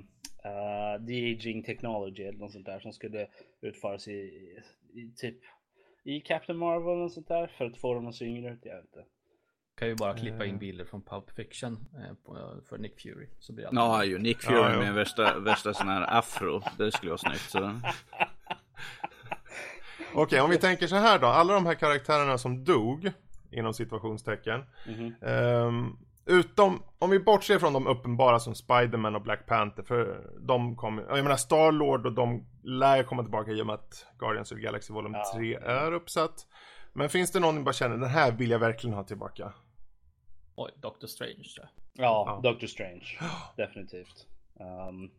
[0.45, 3.27] uh, de-aging technology eller något sånt där som skulle
[3.61, 4.11] utföras i,
[4.93, 5.37] i, typ
[6.03, 8.59] i Captain Marvel och sånt där för att få dem att se yngre ut.
[8.63, 9.05] Jag vet inte.
[9.75, 10.59] Kan ju bara klippa in eh.
[10.59, 12.11] bilder från Pulp Fiction eh,
[12.69, 13.27] för Nick Fury.
[13.39, 16.61] Så blir ja, ju Nick Fury ja, med värsta, värsta sån här afro.
[16.77, 17.49] Det skulle vara snyggt.
[17.49, 17.59] Så.
[20.13, 21.27] Okej, okay, om vi tänker så här då.
[21.27, 23.11] Alla de här karaktärerna som dog,
[23.51, 24.63] inom situationstecken.
[24.85, 25.67] Mm -hmm.
[25.67, 29.83] um, utom, om vi bortser från de uppenbara som Spiderman och Black Panther.
[29.83, 34.05] För de kommer, jag menar Starlord och de lär komma tillbaka i och med att
[34.19, 35.37] Guardians of the Galaxy Volume ja.
[35.37, 36.47] 3 är uppsatt.
[36.93, 39.53] Men finns det någon ni bara känner, den här vill jag verkligen ha tillbaka?
[40.55, 42.05] Oj, Doctor Strange tror jag.
[42.05, 42.49] Ja, ja.
[42.49, 43.05] Doctor Strange.
[43.57, 44.27] Definitivt.
[44.59, 45.11] Um...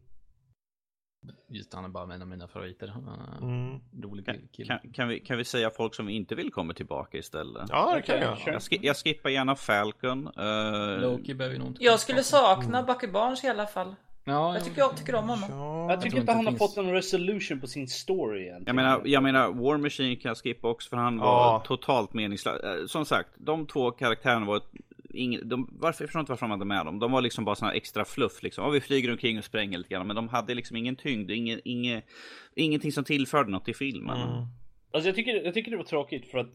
[1.49, 2.87] Just han är bara en av mina favoriter.
[2.87, 3.81] Uh, mm.
[4.03, 4.69] Rolig kan, kille.
[4.83, 7.69] Kan, kan, vi, kan vi säga folk som inte vill komma tillbaka istället?
[7.69, 8.39] Ja, det kan jag.
[8.47, 10.29] Jag, sk jag skippar gärna Falcon.
[10.39, 11.01] Uh...
[11.01, 12.87] Loki behöver nog inte Jag skulle sakna mm.
[12.87, 13.95] Bucky Barnes i alla fall.
[14.27, 15.51] Ja, jag tycker, jag tycker om honom.
[15.51, 18.67] Ja, jag tycker inte han har fått en resolution på sin story egentligen.
[18.67, 22.61] Jag menar, jag menar War Machine kan jag skippa också för han var totalt meningslös.
[22.61, 24.61] Eh, som sagt, de två karaktärerna var
[25.15, 26.99] ingen, de, varför, jag förstår inte varför de hade med dem.
[26.99, 28.65] De var liksom bara såna extra fluff liksom.
[28.65, 30.07] Ja, vi flyger omkring och spränger lite grann.
[30.07, 32.03] Men de hade liksom ingen tyngd, ingen, ingen,
[32.55, 34.17] ingenting som tillförde något till filmen.
[34.17, 34.47] Mm.
[34.93, 36.51] Alltså jag tycker, jag tycker det var tråkigt för att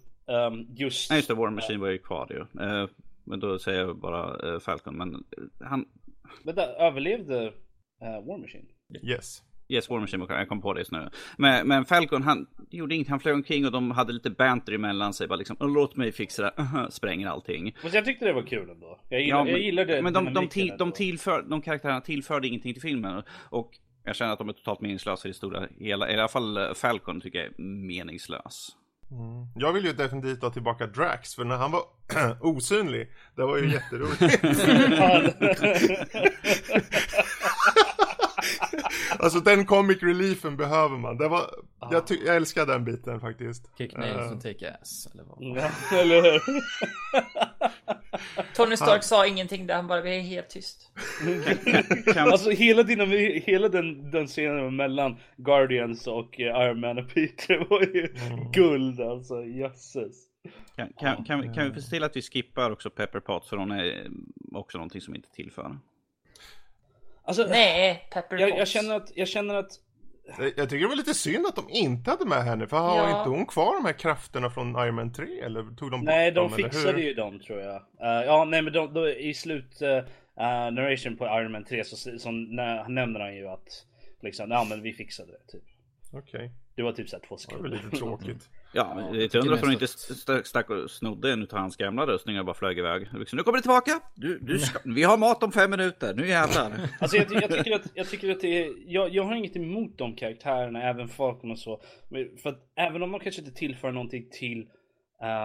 [0.52, 1.10] um, just...
[1.10, 2.64] Nej just det, War Machine var ju kvar ju.
[2.64, 2.90] Uh,
[3.24, 4.98] men då säger jag bara uh, Falcon.
[4.98, 5.22] Men uh,
[5.60, 5.86] han...
[6.44, 8.66] Vänta, överlevde uh, War Machine?
[9.04, 9.44] Yes.
[9.72, 11.10] Yes, War Machine, jag kom på det just nu.
[11.38, 13.08] Men, men Falcon, han gjorde inget.
[13.08, 15.28] Han flög omkring och de hade lite banter emellan sig.
[15.28, 16.54] Bara liksom, låt mig fixa det.
[16.58, 17.78] Uh-huh, spränger allting.
[17.84, 19.00] Men jag tyckte det var kul ändå.
[19.10, 20.02] Jag gillar, ja, men, jag gillar det.
[20.02, 23.24] Men de, de, till, de, tillför, de karaktärerna tillförde ingenting till filmen.
[23.50, 23.72] Och
[24.04, 26.12] jag känner att de är totalt meningslösa i det stora hela.
[26.12, 28.76] I alla fall eh, Falcon tycker jag är meningslös.
[29.12, 29.48] Mm.
[29.56, 31.82] Jag vill ju definitivt ha tillbaka Drax, för när han var
[32.42, 34.22] osynlig, det var ju jätteroligt.
[39.24, 41.18] alltså den comic reliefen behöver man.
[41.18, 41.42] Det var,
[41.80, 41.90] ah.
[41.92, 43.78] jag, jag älskar den biten faktiskt.
[43.78, 44.32] Kick nails uh.
[44.32, 45.58] and take ass, eller vad?
[46.00, 46.42] Eller hur?
[48.56, 49.02] Tony Stark han...
[49.02, 50.92] sa ingenting där, han bara blev helt tyst.
[52.16, 53.06] alltså hela, dina,
[53.46, 58.52] hela den, den scenen mellan Guardians och uh, Iron Man och Peter var ju mm.
[58.52, 60.30] guld alltså, jösses.
[60.76, 63.72] Kan, kan, kan, kan, vi se till att vi skippar också Pepper Potts för hon
[63.72, 64.08] är
[64.52, 65.78] också någonting som inte tillför.
[67.30, 69.72] Alltså, Nej, Pepper jag, jag, känner att, jag känner att
[70.38, 73.18] jag tycker det var lite synd att de inte hade med henne, för har ja.
[73.18, 75.40] inte hon kvar de här krafterna från Iron Man 3?
[75.42, 77.76] Eller tog de Nej, de dem, fixade ju dem tror jag.
[77.76, 80.04] Uh, ja, nej men de, de, i slut uh,
[80.72, 83.86] narration på Iron Man 3 så, så nämner han ju att
[84.22, 85.64] liksom, ja men vi fixade det typ.
[86.14, 86.20] Okej.
[86.20, 86.50] Okay.
[86.80, 87.70] Det var typ såhär två sekunder.
[87.70, 88.50] Det var lite tråkigt.
[88.74, 89.88] Ja, det är inte undra att hon inte
[90.44, 93.08] stack och snodde en av hans gamla rustningar och bara flög iväg.
[93.14, 93.92] Liksom, nu kommer det tillbaka!
[94.16, 96.72] Du, du ska, vi har mat om fem minuter, nu jävlar!
[97.00, 99.98] Alltså jag, jag, tycker att, jag tycker att det är, jag, jag har inget emot
[99.98, 101.82] de karaktärerna, även Falcon och så.
[102.44, 104.60] För att även om man kanske inte tillför någonting till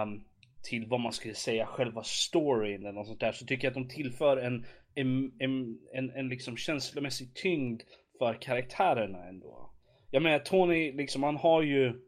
[0.03, 0.23] um,
[0.63, 3.87] till vad man skulle säga själva storyn eller något sånt där så tycker jag att
[3.87, 4.65] de tillför en
[4.95, 7.81] en, en, en, en liksom känslomässig tyngd
[8.19, 9.71] för karaktärerna ändå.
[10.15, 12.01] Jag menar Tony liksom han har ju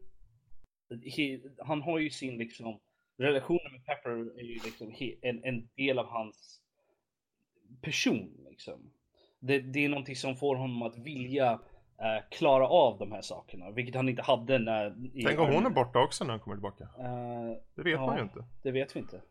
[1.16, 2.80] he, han har ju sin liksom
[3.18, 6.60] relationen med Pepper är ju liksom he, en, en del av hans
[7.82, 8.90] person liksom.
[9.38, 13.70] Det, det är någonting som får honom att vilja uh, klara av de här sakerna,
[13.70, 14.96] vilket han inte hade när...
[15.24, 16.84] Tänk om hon är borta också när han kommer tillbaka?
[16.84, 18.44] Uh, det vet ja, man ju inte.
[18.62, 19.22] Det vet vi inte.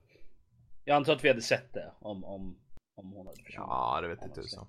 [0.84, 2.60] Jag antar att vi hade sett det om, om,
[2.96, 3.68] om hon hade försvunnit.
[3.70, 4.68] Ja, det vet inte tusan.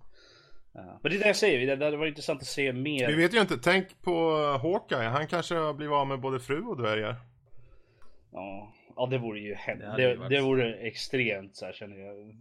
[0.86, 1.00] Ja.
[1.02, 3.08] Men det är det jag säger, det hade varit intressant att se mer.
[3.08, 6.62] Vi vet ju inte, tänk på Hawkeye, han kanske har blivit av med både fru
[6.62, 7.16] och dvärgar.
[8.32, 9.84] Ja, ja det vore ju hemskt.
[9.96, 12.36] Det, det, det vore extremt så här känner jag.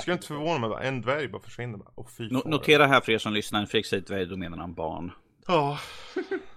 [0.00, 1.90] Skulle inte förvåna mig bara, en dvärg bara försvinner bara.
[1.94, 4.74] Och fy no notera här för er som lyssnar, Fredrik säger dvärg, då menar han
[4.74, 5.12] barn.
[5.46, 5.78] Ja.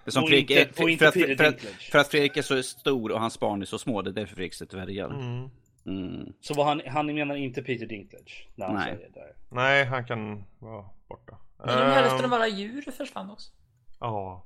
[0.08, 3.20] Som Fredrik är, för, för, att, för, att, för, att, Fredrik är så stor och
[3.20, 5.10] hans barn är så små, det är därför Fredrik säger dvärgar.
[5.10, 5.50] Mm.
[5.86, 6.34] Mm.
[6.42, 8.48] Så vad han, han menar inte Peter Dinklage?
[8.56, 8.96] När han Nej.
[8.96, 11.38] Säger det Nej, han kan vara borta.
[11.58, 13.52] Men de hälften av alla djur försvann också.
[14.00, 14.46] Ja.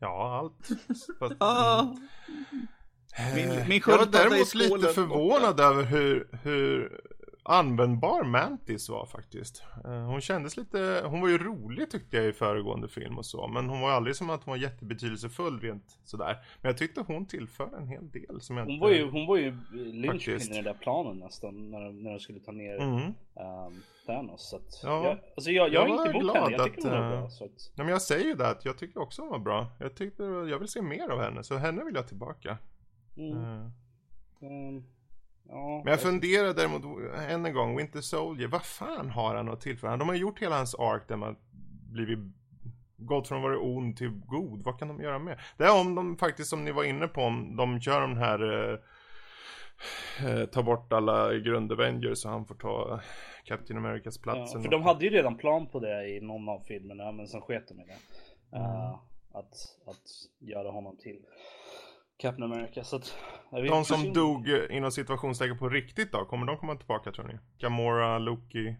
[0.00, 0.68] Ja, allt.
[1.18, 1.96] Fast, ja.
[3.34, 5.62] Min, min jag var däremot lite förvånad borta.
[5.62, 7.00] över hur, hur
[7.42, 9.62] användbar Mantis var faktiskt.
[9.84, 13.48] Eh, hon kändes lite, hon var ju rolig tyckte jag i föregående film och så.
[13.48, 16.38] Men hon var aldrig som att hon var jättebetydelsefull rent sådär.
[16.62, 18.82] Men jag tyckte hon tillförde en hel del som jag hon inte...
[18.82, 21.70] Var ju, hon var ju lynchpin i den där planen nästan.
[21.70, 23.02] När, när de skulle ta ner mm.
[23.04, 24.50] um, Thanos.
[24.50, 25.04] Så att, ja.
[25.04, 26.50] jag, alltså jag, jag, jag är inte emot henne.
[26.50, 27.30] Jag tycker att, hon var bra.
[27.30, 27.72] Så att...
[27.74, 29.66] Nej men jag säger ju det att jag tycker också hon var bra.
[29.78, 31.44] Jag tyckte, jag vill se mer av henne.
[31.44, 32.58] Så henne vill jag tillbaka.
[33.16, 33.38] Mm.
[33.38, 33.70] Uh.
[34.40, 34.84] Um.
[35.48, 36.82] Ja, men jag funderar däremot
[37.28, 39.96] än en gång, Winter Soldier, vad fan har han att tillföra?
[39.96, 41.36] De har gjort hela hans ark där man
[41.92, 42.18] blivit
[42.96, 44.62] gått från att vara ond till god.
[44.64, 45.40] Vad kan de göra med?
[45.56, 48.70] Det är om de faktiskt, som ni var inne på, om de kör den här
[48.72, 48.78] eh,
[50.26, 53.00] eh, ta bort alla grund-Avengers så han får ta
[53.44, 54.54] Captain Americas plats.
[54.54, 57.40] Ja, för de hade ju redan plan på det i någon av filmerna, men sen
[57.40, 57.96] sket de i det.
[58.56, 58.70] Mm.
[58.70, 58.98] Uh,
[59.32, 59.54] att,
[59.86, 61.18] att göra honom till
[62.18, 62.84] Captain America.
[62.84, 63.16] Så att,
[63.50, 64.12] de som sin...
[64.12, 67.38] dog eh, inom situationstecken på riktigt då, kommer de komma tillbaka tror ni?
[67.58, 68.76] Gamora, Loki?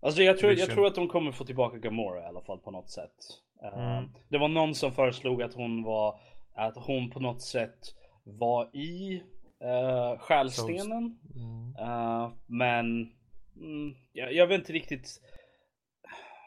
[0.00, 2.70] Alltså jag tror, jag tror att de kommer få tillbaka Gamora i alla fall på
[2.70, 3.14] något sätt.
[3.62, 4.04] Eh, mm.
[4.04, 6.20] Uh, det var någon som föreslog att hon var,
[6.54, 7.78] att hon på något sätt
[8.24, 9.22] var i
[9.64, 11.18] uh, själstenen.
[11.34, 11.90] Mm.
[11.90, 12.86] Uh, men
[13.56, 15.20] mm, jag, jag vet inte riktigt.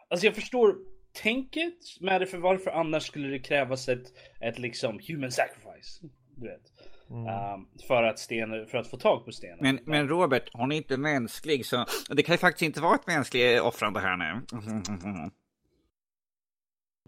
[0.09, 0.75] Alltså jag förstår
[1.23, 6.07] tänket med det för varför annars skulle det krävas ett, ett liksom human sacrifice.
[6.35, 6.71] Du vet.
[7.09, 7.53] Mm.
[7.53, 9.57] Um, för, att sten, för att få tag på stenen.
[9.61, 13.07] Men, men Robert, hon är inte mänsklig så det kan ju faktiskt inte vara ett
[13.07, 14.41] mänskligt offrande här nu.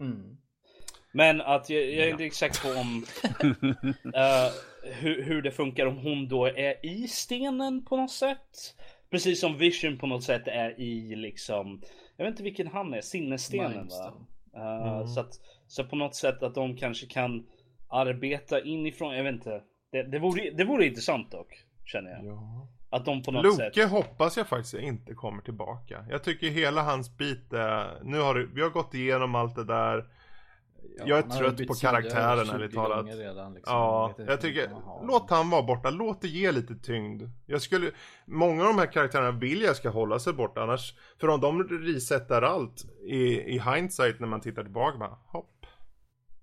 [0.00, 0.36] Mm.
[1.12, 3.04] Men att jag, jag är inte exakt på om
[4.06, 4.50] uh,
[4.82, 8.74] hur, hur det funkar om hon då är i stenen på något sätt.
[9.10, 11.82] Precis som Vision på något sätt är i liksom,
[12.16, 14.14] jag vet inte vilken han är, sinnesstenen va?
[14.56, 15.06] Uh, mm.
[15.06, 17.46] så, att, så på något sätt att de kanske kan
[17.88, 19.16] arbeta inifrån.
[19.16, 19.62] Jag vet inte.
[19.92, 21.64] Det, det, vore, det vore intressant dock.
[21.84, 22.26] Känner jag.
[22.26, 22.68] Ja.
[22.90, 23.76] Att de på något Loke sätt.
[23.76, 26.04] Loke hoppas jag faktiskt inte kommer tillbaka.
[26.10, 30.04] Jag tycker hela hans bit är, nu har vi har gått igenom allt det där.
[30.98, 33.06] Ja, jag är trött på karaktären ärligt talat.
[33.06, 33.74] Redan, liksom.
[33.76, 34.70] Ja, jag, jag tycker,
[35.06, 37.22] låt han vara borta, låt det ge lite tyngd.
[37.46, 37.90] Jag skulle,
[38.24, 41.62] många av de här karaktärerna vill jag ska hålla sig borta annars, för om de
[41.64, 45.57] resetar allt i, i hindsight när man tittar tillbaka, bara, hopp.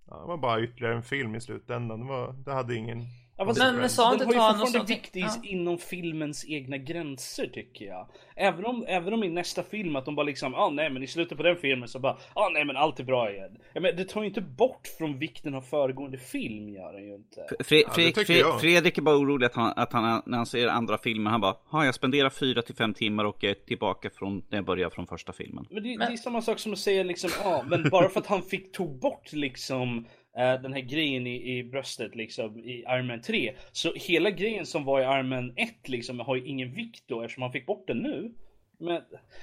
[0.06, 2.00] Ja, det var bara ytterligare en film i slutändan.
[2.00, 3.06] Det, var, det hade ingen
[3.38, 5.36] Ja, fast men, men sa inte Den har ju fortfarande viktig ja.
[5.44, 8.08] inom filmens egna gränser tycker jag.
[8.36, 11.04] Även om, även om i nästa film att de bara liksom, ja ah, nej men
[11.04, 13.58] i slutet på den filmen så bara, ja ah, nej men allt är bra igen.
[13.74, 17.16] Ja, men det tar ju inte bort från vikten av föregående film gör den ju
[17.16, 17.48] inte.
[17.64, 20.68] Fre ja, Fredrik, Fredrik, Fredrik är bara orolig att han, att han när han ser
[20.68, 24.44] andra filmer, han bara, har jag spenderar fyra till fem timmar och är tillbaka från
[24.50, 25.66] när jag börjar från första filmen.
[25.70, 26.08] Men det, men...
[26.08, 28.42] det är samma sak som att säga liksom, ja ah, men bara för att han
[28.42, 30.06] fick tog bort liksom
[30.36, 33.56] den här grejen i, i bröstet liksom i armen 3.
[33.72, 37.44] Så hela grejen som var i armen 1 liksom har ju ingen vikt då eftersom
[37.44, 38.34] han fick bort den nu.
[38.80, 39.02] Men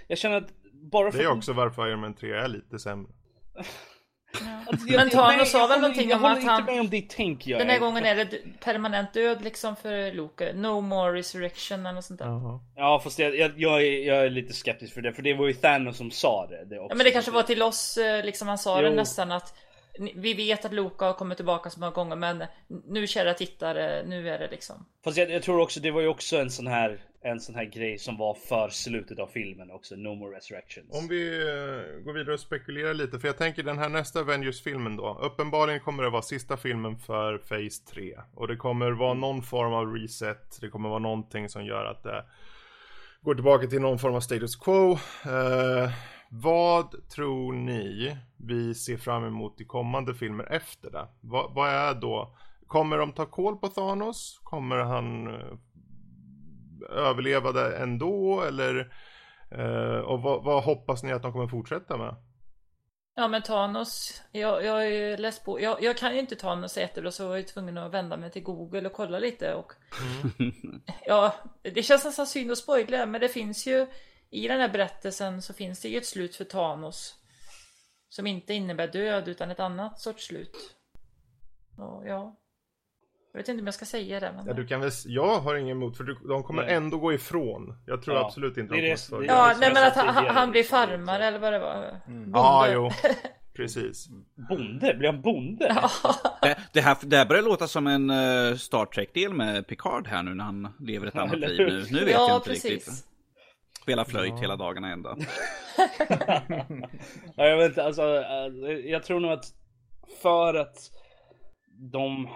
[0.08, 3.12] jag känner att bara för Det är också varför Iron Man 3 är lite sämre.
[4.66, 6.64] Alltså, men Thanos sa väl någonting om att han...
[6.64, 10.52] Med om det tänk jag den här gången är det permanent död liksom för Loke.
[10.54, 12.26] No more resurrection eller något sånt där.
[12.26, 12.60] Uh -huh.
[12.76, 15.12] Ja fast jag, jag, jag, är, jag är lite skeptisk för det.
[15.12, 16.64] För det var ju Thanos som sa det.
[16.64, 18.88] det ja men det kanske var till oss eh, liksom han sa jo.
[18.88, 19.54] det nästan att
[20.14, 22.44] vi vet att Loka har kommit tillbaka så många gånger men
[22.88, 24.86] nu kära tittare, nu är det liksom.
[25.04, 27.64] Fast jag, jag, tror också det var ju också en sån här en sån här
[27.64, 30.88] grej som var för slutet av filmen också, No More Resurrections.
[30.90, 34.96] Om vi uh, går vidare och spekulerar lite, för jag tänker den här nästa Avengers-filmen
[34.96, 35.18] då.
[35.22, 38.18] Uppenbarligen kommer det vara sista filmen för Phase 3.
[38.34, 42.02] Och det kommer vara någon form av reset, det kommer vara någonting som gör att
[42.02, 42.24] det
[43.22, 44.92] går tillbaka till någon form av status quo.
[45.24, 45.90] Eh,
[46.34, 51.08] vad tror ni vi ser fram emot i kommande filmer efter det?
[51.20, 52.36] Vad, vad är då?
[52.66, 54.40] Kommer de ta koll på Thanos?
[54.42, 55.58] Kommer han eh,
[56.90, 58.42] överleva det ändå?
[58.42, 58.92] Eller,
[59.50, 62.14] eh, och vad, vad, hoppas ni att de kommer fortsätta med?
[63.14, 66.76] Ja men Thanos, jag, jag har ju läst på, jag, jag kan ju inte Thanos
[66.76, 69.72] jättebra så jag var ju tvungen att vända mig till Google och kolla lite och
[70.38, 70.82] mm.
[71.06, 73.86] Ja, det känns nästan synd att spoila men det finns ju
[74.30, 77.21] i den här berättelsen så finns det ju ett slut för Thanos.
[78.12, 80.56] Som inte innebär död utan ett annat sorts slut.
[81.76, 82.36] Och ja.
[83.32, 84.46] Jag vet inte om jag ska säga det men...
[84.46, 84.90] Ja, du kan väl...
[85.04, 86.74] Jag har ingen emot för du, de kommer nej.
[86.74, 87.74] ändå gå ifrån.
[87.86, 88.26] Jag tror ja.
[88.26, 91.52] absolut inte de kommer det, Ja, nej men att han, han blir farmare eller vad
[91.52, 92.00] det var.
[92.06, 92.30] Mm.
[92.34, 92.90] Ja, jo.
[93.54, 94.08] Precis.
[94.48, 94.94] Bonde?
[94.94, 95.66] Blir han bonde?
[96.02, 96.14] Ja.
[96.42, 100.22] Det, det, här, det här börjar låta som en uh, Star Trek-del med Picard här
[100.22, 101.86] nu när han lever ett annat liv nu.
[101.90, 102.70] Nu vet ja, jag inte precis.
[102.70, 103.11] riktigt.
[103.82, 104.40] Spela flöjt ja.
[104.40, 105.16] hela dagarna ända.
[107.36, 109.44] ja, jag vet inte, alltså, eh, jag tror nog att
[110.22, 110.90] för att
[111.92, 112.28] de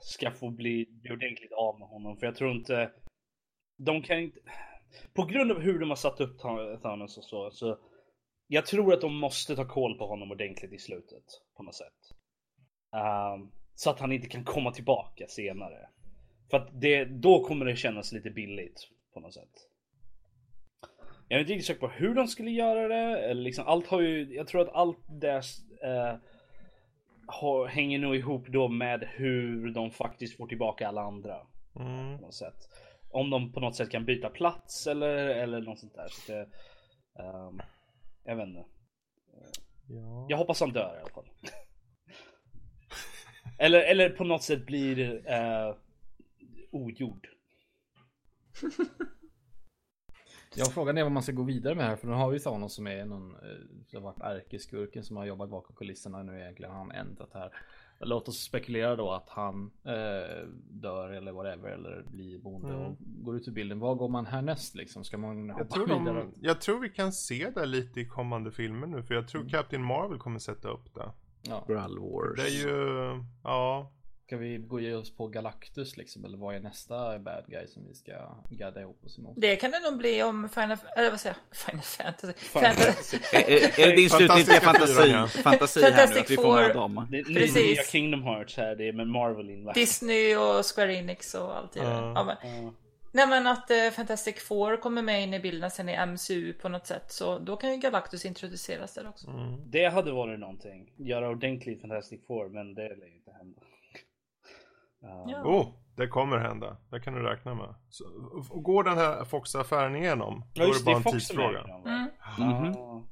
[0.00, 2.16] ska få bli, bli ordentligt av med honom.
[2.16, 2.90] För jag tror inte,
[3.78, 4.40] de kan inte,
[5.14, 6.38] på grund av hur de har satt upp
[6.82, 7.78] Thanos och så, så
[8.46, 11.24] jag tror att de måste ta koll på honom ordentligt i slutet
[11.56, 12.16] på något sätt.
[12.92, 15.88] Um, så att han inte kan komma tillbaka senare.
[16.50, 19.73] För att det, då kommer det kännas lite billigt på något sätt.
[21.28, 23.20] Jag är inte riktigt säker på hur de skulle göra det.
[23.20, 25.42] Eller liksom, allt har ju, jag tror att allt det
[27.26, 31.46] har, hänger nog ihop då med hur de faktiskt får tillbaka alla andra.
[31.76, 32.18] Mm.
[32.18, 32.68] På något sätt.
[33.10, 36.08] Om de på något sätt kan byta plats eller, eller något sånt där.
[36.08, 36.48] Så det,
[37.22, 37.62] um,
[38.24, 38.64] jag vet inte.
[39.88, 40.26] Ja.
[40.28, 41.30] Jag hoppas han dör i alla fall.
[43.58, 45.76] eller, eller på något sätt blir uh,
[46.70, 47.28] ogjord.
[50.56, 51.96] Ja, frågan är vad man ska gå vidare med här.
[51.96, 53.38] För nu har vi Thanos som är någon, eh,
[53.86, 56.22] som har varit ärkeskurken som har jobbat bakom kulisserna.
[56.22, 57.50] Nu egentligen har han ändrat här.
[58.00, 62.80] Låt oss spekulera då att han eh, dör eller whatever eller blir bonde mm.
[62.80, 63.78] och går ut ur bilden.
[63.78, 65.04] Vad går man härnäst liksom?
[65.04, 68.86] Ska man jag tror, de, jag tror vi kan se det lite i kommande filmer
[68.86, 69.02] nu.
[69.02, 69.50] För jag tror mm.
[69.50, 71.12] Captain Marvel kommer sätta upp det.
[71.42, 71.64] Ja.
[71.66, 72.36] Brawl Wars.
[72.36, 73.92] Det är ju, ja.
[74.26, 76.24] Ska vi gå ge oss på Galactus liksom?
[76.24, 78.12] Eller vad är nästa bad guy som vi ska
[78.50, 79.34] gadda ihop oss emot?
[79.36, 81.56] Det kan det nog bli om Final, eller vad säger jag?
[81.58, 82.32] Final Fantasy.
[82.38, 83.18] Fantasy.
[83.32, 85.42] är, är det din slutgiltiga fantasi?
[85.42, 87.06] Fantasi här nu att vi får med dem?
[87.10, 89.74] Det, det är nya Kingdom Hearts här, det är med Marvel inlagt.
[89.74, 92.70] Disney och Square Enix och allt det uh, ja, men, uh.
[93.12, 96.68] Nej men att uh, Fantastic Four kommer med in i bilden sen i MCU på
[96.68, 97.12] något sätt.
[97.12, 99.30] Så då kan ju Galactus introduceras där också.
[99.30, 99.70] Mm.
[99.70, 100.92] Det hade varit någonting.
[100.96, 103.23] Göra ordentligt Fantastic Four men det lär ju inte.
[105.26, 105.42] Ja.
[105.44, 106.76] Oh, det kommer hända.
[106.90, 107.74] Det kan du räkna med.
[107.88, 108.04] Så,
[108.54, 111.60] går den här Fox-affären igenom, ja, då är det bara en tidsfråga.
[111.60, 112.08] Mm.
[112.38, 113.04] Mm -hmm.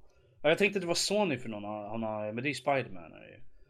[0.43, 3.13] ja, jag tänkte att det var Sony för någon, han har, men det är Spiderman.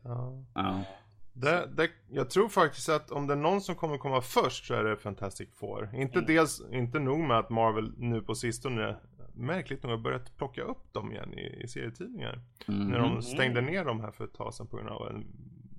[0.05, 0.45] Ja.
[0.55, 0.85] ja.
[1.33, 4.75] Det, det, jag tror faktiskt att om det är någon som kommer komma först så
[4.75, 5.91] är det Fantastic Four.
[5.95, 6.27] Inte mm.
[6.27, 8.97] dels, inte nog med att Marvel nu på sistone
[9.35, 12.41] märkligt nog har börjat plocka upp dem igen i, i serietidningar.
[12.69, 12.89] Mm.
[12.89, 15.27] När de stängde ner dem här för ett tag sedan på grund av en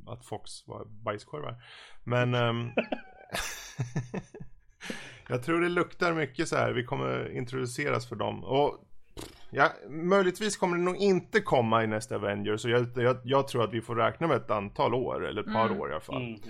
[0.07, 1.63] att Fox var bajskorvar.
[2.03, 2.71] Men um,
[5.29, 6.71] jag tror det luktar mycket så här.
[6.71, 8.43] Vi kommer introduceras för dem.
[8.43, 8.79] Och
[9.49, 12.61] ja, möjligtvis kommer det nog inte komma i nästa Avengers.
[12.61, 15.53] Så jag, jag, jag, tror att vi får räkna med ett antal år, eller ett
[15.53, 15.79] par mm.
[15.79, 16.23] år i alla fall.
[16.23, 16.41] Mm,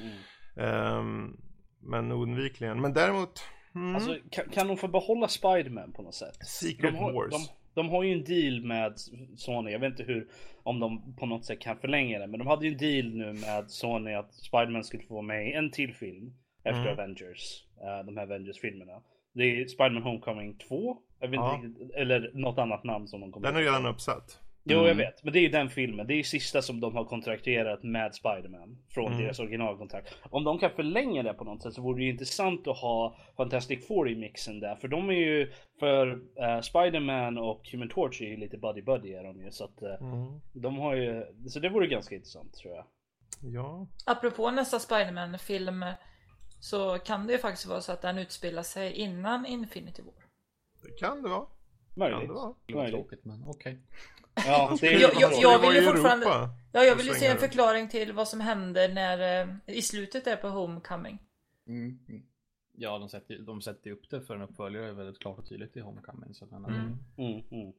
[0.55, 0.97] mm.
[0.97, 1.37] Um,
[1.79, 2.81] men oundvikligen.
[2.81, 3.43] Men däremot...
[3.75, 3.95] Mm.
[3.95, 6.45] Alltså, kan, kan de få behålla Spiderman på något sätt?
[6.45, 7.31] Secret de har, Wars.
[7.31, 8.93] De, de har ju en deal med
[9.35, 9.71] Sony.
[9.71, 10.27] Jag vet inte hur,
[10.63, 12.27] om de på något sätt kan förlänga det.
[12.27, 15.47] Men de hade ju en deal nu med Sony att Spiderman skulle få vara med
[15.47, 16.33] i en till film.
[16.63, 16.93] Efter mm.
[16.93, 17.63] Avengers.
[17.81, 19.01] Uh, de här Avengers-filmerna.
[19.33, 20.97] Det är Spiderman Homecoming 2.
[21.19, 21.55] Jag vet ja.
[21.55, 24.39] inte riktigt, eller något annat namn som de kommer Den är redan uppsatt.
[24.65, 24.87] Jo mm.
[24.87, 26.07] jag vet, men det är ju den filmen.
[26.07, 28.77] Det är ju sista som de har kontrakterat med Spiderman.
[28.89, 29.23] Från mm.
[29.23, 30.15] deras originalkontrakt.
[30.29, 33.15] Om de kan förlänga det på något sätt så vore det ju intressant att ha
[33.37, 34.75] Fantastic Four i mixen där.
[34.75, 39.13] För de är ju, för uh, Spiderman och Human Torch är ju lite buddy buddy
[39.13, 39.51] är de ju.
[39.51, 40.41] Så att uh, mm.
[40.53, 42.85] de har ju, så det vore ganska intressant tror jag.
[43.41, 43.87] Ja.
[44.05, 45.85] Apropå nästa Spiderman film
[46.59, 50.13] så kan det ju faktiskt vara så att den utspelar sig innan Infinity War.
[50.83, 51.45] Det kan det vara.
[51.95, 52.19] Möjligt.
[52.19, 52.55] Kan det vara.
[52.73, 52.93] Möjligt.
[52.93, 53.73] Tråkigt men okej.
[53.73, 53.83] Okay.
[54.35, 56.25] Ja, det är jag, jag, jag vill ju fortfarande...
[56.71, 60.27] Ja, jag vill ju se en förklaring till vad som händer när eh, i slutet
[60.27, 61.19] är på Homecoming.
[61.67, 62.23] Mm, mm.
[62.75, 65.79] Ja, de sätter, de sätter upp det för en uppföljare väldigt klart och tydligt i
[65.79, 66.33] Homecoming.
[66.33, 66.97] Så att mm.
[67.17, 67.73] Mm, mm.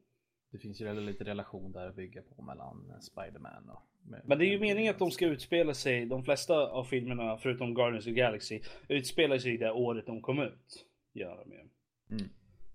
[0.51, 3.83] Det finns ju lite relation där att bygga på mellan eh, Spiderman och...
[4.03, 7.37] Med, Men det är ju meningen att de ska utspela sig, de flesta av filmerna
[7.37, 10.87] förutom Guardians of the Galaxy, utspelar sig det året de kom ut.
[11.13, 11.61] Gör de ju.
[12.11, 12.31] Mm.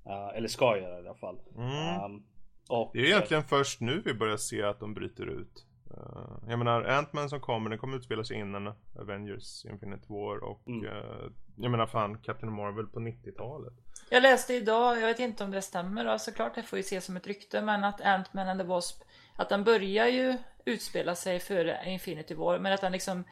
[0.06, 1.40] Uh, eller ska göra i alla fall.
[1.56, 2.04] Mm.
[2.04, 2.24] Um,
[2.70, 5.65] och, det är egentligen först nu vi börjar se att de bryter ut.
[5.91, 10.67] Uh, jag menar Ant-Man som kommer, den kommer utspela sig innan Avengers Infinite War och
[10.67, 10.86] mm.
[10.86, 13.74] uh, jag menar fan Captain Marvel på 90-talet.
[14.09, 17.05] Jag läste idag, jag vet inte om det stämmer då, såklart det får ju ses
[17.05, 19.03] som ett rykte, men att Ant-Man and the Wasp,
[19.36, 23.24] att den börjar ju utspela sig före Infinity War, men att den liksom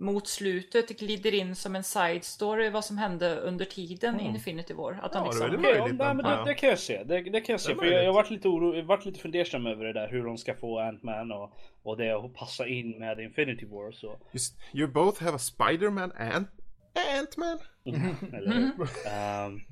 [0.00, 4.26] mot slutet glider in som en side story vad som hände under tiden mm.
[4.26, 4.98] Infinity War.
[5.02, 5.50] Att ja, liksom...
[5.50, 7.04] det, okay, ja, nej, men det, det, kan jag se.
[7.04, 7.74] Det, det kan jag se.
[7.74, 10.54] För jag, jag varit lite oro, varit lite fundersam över det där hur de ska
[10.54, 13.92] få Ant-Man och, och det att passa in med Infinity War.
[13.92, 14.18] Så.
[14.32, 16.46] Just, you both have a Spider-Man and
[16.94, 17.58] Ant-Man.
[18.34, 19.62] Eller um,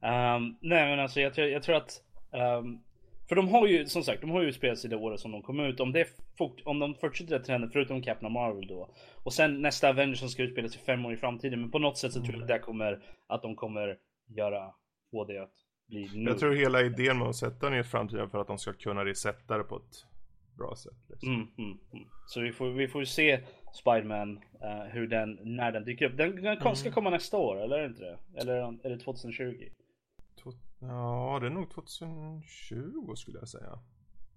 [0.00, 2.02] um, Nej men alltså jag tror, jag tror att
[2.32, 2.80] um,
[3.28, 5.42] för de har ju som sagt, de har ju spelat sig det året som de
[5.42, 5.80] kom ut.
[5.80, 6.08] Om, det
[6.38, 8.90] fort, om de fortsätter trenden, förutom Captain Marvel då.
[9.24, 11.60] Och sen nästa Avengers som ska utspela sig fem år i framtiden.
[11.60, 13.98] Men på något sätt så tror jag att det kommer, att de kommer
[14.36, 14.72] göra,
[15.10, 15.54] få det att
[15.88, 16.30] bli nu.
[16.30, 19.04] Jag tror hela idén med att sätta den i framtiden för att de ska kunna
[19.04, 20.06] resetta det på ett
[20.58, 20.98] bra sätt.
[21.08, 21.28] Liksom.
[21.34, 22.08] Mm, mm, mm.
[22.26, 23.40] Så vi får, vi får se
[23.72, 26.16] Spiderman, uh, hur den, när den dyker upp.
[26.16, 26.94] Den, den ska mm.
[26.94, 28.18] komma nästa år, eller är det inte det?
[28.40, 28.54] Eller
[28.84, 29.68] är det 2020?
[30.78, 33.78] Ja, det är nog 2020 skulle jag säga.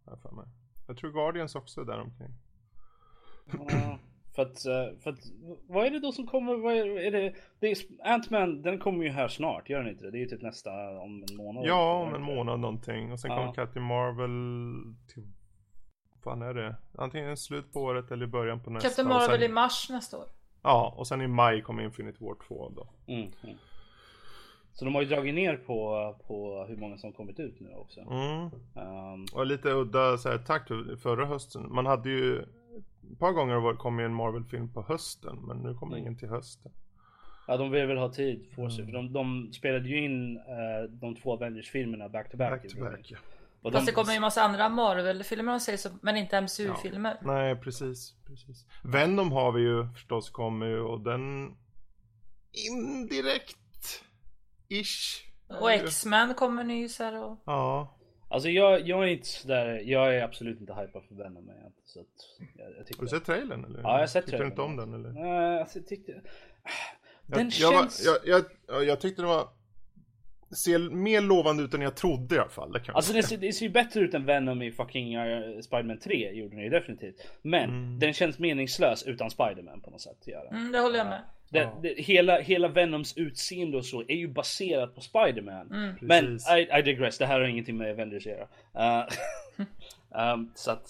[0.05, 0.45] Här för mig.
[0.87, 2.33] Jag tror Guardians också är där omkring.
[3.51, 3.99] Ja,
[4.35, 5.19] för att, eh, för att,
[5.67, 6.55] vad är det då som kommer?
[6.55, 7.33] Vad är, är det?
[7.59, 10.11] det Ant-Man, den kommer ju här snart, gör den inte det?
[10.11, 11.65] Det är ju typ nästa, om en månad.
[11.65, 13.11] Ja, om en månad någonting.
[13.11, 13.37] Och sen ja.
[13.37, 15.23] kommer Captain Marvel till,
[16.13, 16.75] vad fan är det?
[16.97, 18.89] Antingen slut på året eller i början på nästa.
[18.89, 20.25] Captain Marvel sen, i mars nästa år.
[20.61, 22.89] Ja, och sen i maj kommer Infinite War 2 då.
[23.07, 23.57] Mm, mm.
[24.79, 28.01] Så de har ju dragit ner på, på hur många som kommit ut nu också.
[28.01, 28.49] Mm.
[29.13, 30.67] Um, och lite udda så här, takt
[31.01, 31.73] förra hösten.
[31.73, 32.39] Man hade ju
[33.11, 35.37] ett par gånger kom en Marvel-film på hösten.
[35.47, 35.99] Men nu kommer mm.
[35.99, 36.71] ingen till hösten.
[37.47, 38.83] Ja de vill väl ha tid på sig.
[38.83, 38.85] Mm.
[38.85, 42.51] För de, de, spelade ju in uh, de två Avengers-filmerna back to back.
[42.51, 43.17] Back to back ja.
[43.61, 43.91] Och Fast de...
[43.91, 47.17] det kommer ju en massa andra Marvel-filmer om säger så, men inte MCU-filmer.
[47.21, 47.33] Ja.
[47.33, 48.65] Nej precis, precis.
[48.83, 51.55] Venom har vi ju förstås kommer ju och den
[52.69, 53.59] indirekt
[54.69, 55.25] Ish.
[55.47, 57.37] Och X-Men kommer nys här och...
[57.45, 57.95] Ja.
[58.31, 61.99] Alltså jag, jag är inte sådär, jag är absolut inte hypad för Venom med så
[61.99, 62.07] att
[62.57, 63.81] jag, jag Har du sett trailern eller?
[63.81, 64.49] Ja jag har sett tyckte trailern.
[64.49, 65.21] Tyckte du inte om den eller?
[65.21, 66.21] Nej alltså jag tyckte
[67.25, 68.05] Den jag, känns...
[68.05, 69.47] Jag, jag, jag, jag tyckte den var
[70.63, 72.71] ser mer lovande ut än jag trodde i alla fall.
[72.71, 75.99] Det alltså det ser, det ser ju bättre ut än Venom i fucking uh, Spiderman
[75.99, 77.15] 3 gjorde den ju definitivt.
[77.41, 77.99] Men mm.
[77.99, 80.27] den känns meningslös utan Spiderman på något sätt.
[80.51, 81.21] Mm, det håller jag med.
[81.49, 81.79] Det, ja.
[81.81, 85.71] det, hela, hela Venoms utseende och så är ju baserat på Spiderman.
[85.71, 85.95] Mm.
[86.01, 88.47] Men I, I digress, det här har ingenting med Avengers att göra.
[89.01, 89.07] Uh,
[90.33, 90.89] um, så att,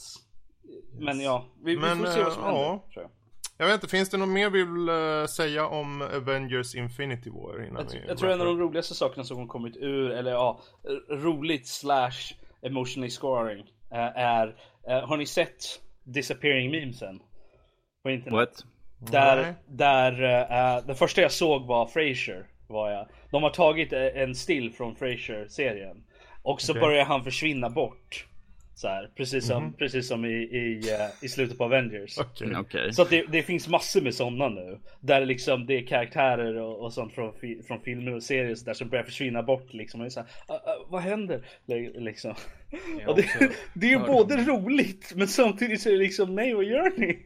[0.99, 2.63] men ja, vi, men, vi får se vad som uh, händer.
[2.63, 2.83] Ja.
[2.93, 3.11] Tror jag.
[3.57, 7.67] Jag vet inte, finns det något mer vi vill uh, säga om Avengers Infinity War?
[7.67, 10.61] Innan jag, jag tror en av de roligaste sakerna som har kommit ur, eller ja,
[11.09, 17.19] roligt slash emotionally scoring uh, är, uh, har ni sett disappearing memesen?
[18.03, 18.33] På internet?
[18.33, 18.65] What?
[18.99, 22.45] Där, där uh, det första jag såg var Frasier.
[22.67, 23.07] Var jag.
[23.31, 26.03] De har tagit en still från Frasier serien.
[26.41, 26.81] Och så okay.
[26.81, 28.25] börjar han försvinna bort.
[28.79, 29.73] Så här, precis som, mm.
[29.73, 32.17] precis som i, i, uh, i slutet på Avengers.
[32.17, 32.47] Okay.
[32.47, 32.91] Mm, okay.
[32.91, 34.79] Så det, det, finns massor med sådana nu.
[34.99, 37.33] Där liksom det är karaktärer och, och sånt från,
[37.67, 40.01] från filmer och serier så där som börjar försvinna bort liksom.
[40.01, 41.45] Och så här, uh, uh, vad händer?
[41.95, 42.35] Liksom.
[43.07, 46.99] och det, det är både roligt men samtidigt så är det liksom, nej vad gör
[46.99, 47.25] ni?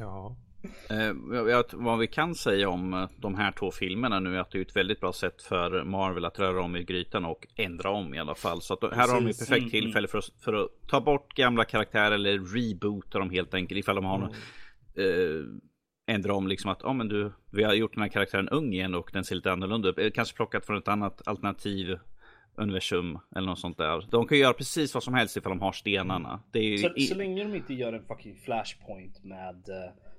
[0.00, 0.36] Ja.
[0.64, 4.58] Eh, vad vi kan säga om eh, de här två filmerna nu är att det
[4.58, 8.14] är ett väldigt bra sätt för Marvel att röra om i grytan och ändra om
[8.14, 8.62] i alla fall.
[8.62, 9.70] Så att här har de ett perfekt mm, mm.
[9.70, 13.96] tillfälle för att, för att ta bort gamla karaktärer eller reboota dem helt enkelt ifall
[13.96, 14.30] de har mm.
[14.94, 18.72] eh, ändra om liksom att, ja men du, vi har gjort den här karaktären ung
[18.72, 19.98] igen och den ser lite annorlunda ut.
[19.98, 21.98] Eh, kanske plockat från ett annat alternativ
[22.54, 24.06] universum eller något sånt där.
[24.10, 26.40] De kan göra precis vad som helst ifall de har stenarna.
[26.52, 30.11] Är så, så länge de inte gör en fucking flashpoint med Uh,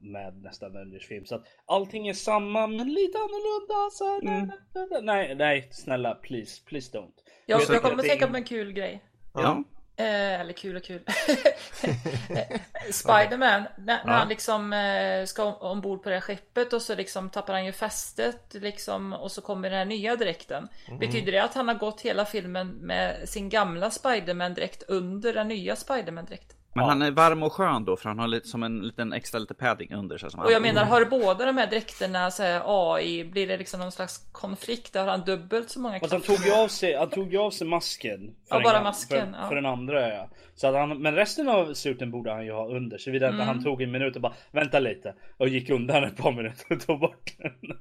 [0.00, 1.24] med nästa Avengers-film.
[1.26, 3.90] Så att allting är samma men lite annorlunda.
[3.92, 5.04] Så mm.
[5.06, 7.12] Nej, nej, snälla please, please don't.
[7.46, 9.04] Jag, jag kommer att tänka på en kul grej.
[9.34, 9.64] Ja.
[9.98, 11.00] Eh, eller kul och kul.
[12.92, 17.30] Spiderman, när, när han liksom eh, ska ombord på det här skeppet och så liksom
[17.30, 20.68] tappar han ju fästet liksom och så kommer den här nya dräkten.
[20.86, 20.98] Mm.
[20.98, 25.48] Betyder det att han har gått hela filmen med sin gamla Spiderman dräkt under den
[25.48, 26.57] nya Spiderman dräkten?
[26.78, 26.88] Men ja.
[26.88, 29.54] han är varm och skön då för han har lite som en liten extra lite
[29.54, 30.30] padding under sig.
[30.30, 33.80] Som och jag menar har båda de här dräkterna så här, AI blir det liksom
[33.80, 34.94] någon slags konflikt?
[34.94, 36.16] Har han dubbelt så många krafter?
[36.16, 38.34] han tog ju av sig, han tog ju av sig masken.
[38.48, 39.32] Ja bara masken.
[39.32, 39.48] För, ja.
[39.48, 40.28] för den andra ja.
[40.54, 42.98] Så att han, men resten av suten borde han ju ha under.
[42.98, 43.46] Så vidare mm.
[43.46, 45.14] han tog en minut och bara vänta lite.
[45.36, 47.78] Och gick undan ett par minuter och tog bort den.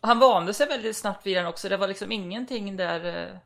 [0.00, 1.68] Han vande sig väldigt snabbt vid den också.
[1.68, 3.40] Det var liksom ingenting där.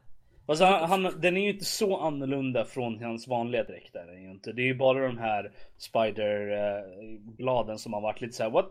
[0.46, 3.92] Eh, alltså, han, han, den är ju inte så annorlunda från hans vanliga dräkt.
[3.92, 4.52] Där, är inte.
[4.52, 8.70] Det är ju bara de här Spider-bladen som har varit lite såhär What?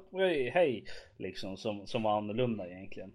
[0.53, 0.85] Hej!
[1.17, 3.11] Liksom som, som var annorlunda egentligen.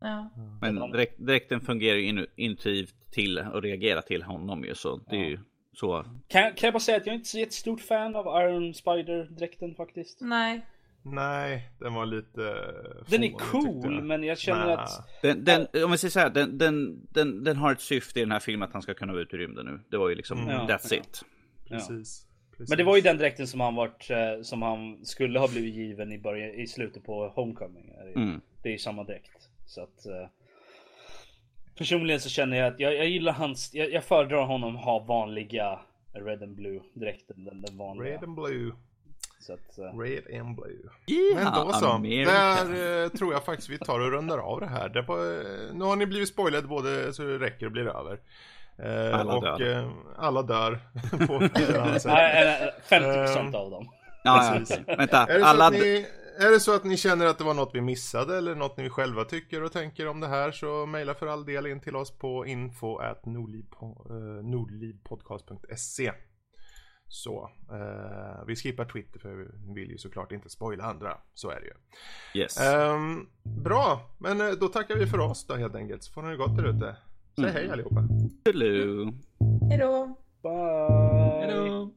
[0.00, 0.30] Ja.
[0.60, 5.24] Men direkt, dräkten fungerar ju intuitivt till och reagerar till honom ju så det är
[5.24, 5.38] ju
[5.72, 6.04] så.
[6.28, 9.74] Kan, kan jag bara säga att jag är inte så jättestort fan av Iron Spider-dräkten
[9.74, 10.20] faktiskt.
[10.20, 10.60] Nej.
[11.06, 12.40] Nej, den var lite...
[13.08, 14.74] Den är cool, men jag känner Nej.
[14.74, 15.08] att...
[15.22, 18.22] Den, den, om vi säger så här, den, den, den, den har ett syfte i
[18.22, 19.80] den här filmen att han ska kunna vara ute i rymden nu.
[19.90, 20.66] Det var ju liksom, Mm.
[20.66, 20.96] that's Ja.
[20.96, 21.24] it.
[21.68, 22.26] Precis.
[22.56, 22.68] Precis.
[22.68, 25.74] Men det var ju den dräkten som han varit, eh, som han skulle ha blivit
[25.74, 27.92] given i början, i slutet på Homecoming.
[27.92, 28.40] Det är- Mm.
[28.62, 29.48] Det är ju samma dräkt.
[29.66, 30.06] Så att...
[30.06, 30.28] eh,
[31.78, 35.80] Personligen så känner jag att jag, jag gillar hans, jag, jag föredrar honom ha vanliga
[36.12, 38.12] Red and Blue dräkten, den, den vanliga.
[38.14, 38.72] Red and blue.
[39.46, 40.90] Så att, eh, Red and blue.
[41.06, 41.86] Yeah, Men då så.
[41.86, 42.30] America.
[42.30, 44.88] Där eh, tror jag faktiskt vi tar och rundar av det här.
[44.88, 48.20] Det var, eh, nu har ni blivit spoilade både så det räcker och blir över.
[48.78, 49.78] Eh, Alla och dör.
[49.78, 50.78] Eh, alla dör.
[51.26, 52.12] på ett eller annat sätt.
[52.12, 53.88] nej, nej, 50% av dem.
[54.22, 54.76] Ja, ja.
[54.96, 55.66] Vänta, Är det, så alla...
[55.66, 56.06] att ni,
[56.38, 58.90] är det så att ni känner att det var något vi missade eller något ni
[58.90, 62.18] själva tycker och tänker om det här så mejla för all del in till oss
[62.18, 66.12] på info at nordlivpodcast.se
[67.14, 71.60] Så, eh, vi skippar Twitter för vi vill ju såklart inte spoila andra, så är
[71.60, 72.40] det ju.
[72.40, 72.60] Yes.
[72.60, 76.30] Ehm, bra, men eh, då tackar vi för oss då helt enkelt så får ni
[76.30, 76.96] det gott där ute.
[77.36, 78.08] Säg hej allihopa.
[78.44, 79.12] Hello.
[79.70, 80.16] Hejdå.
[80.42, 81.46] Bye!
[81.46, 81.90] Hejdå!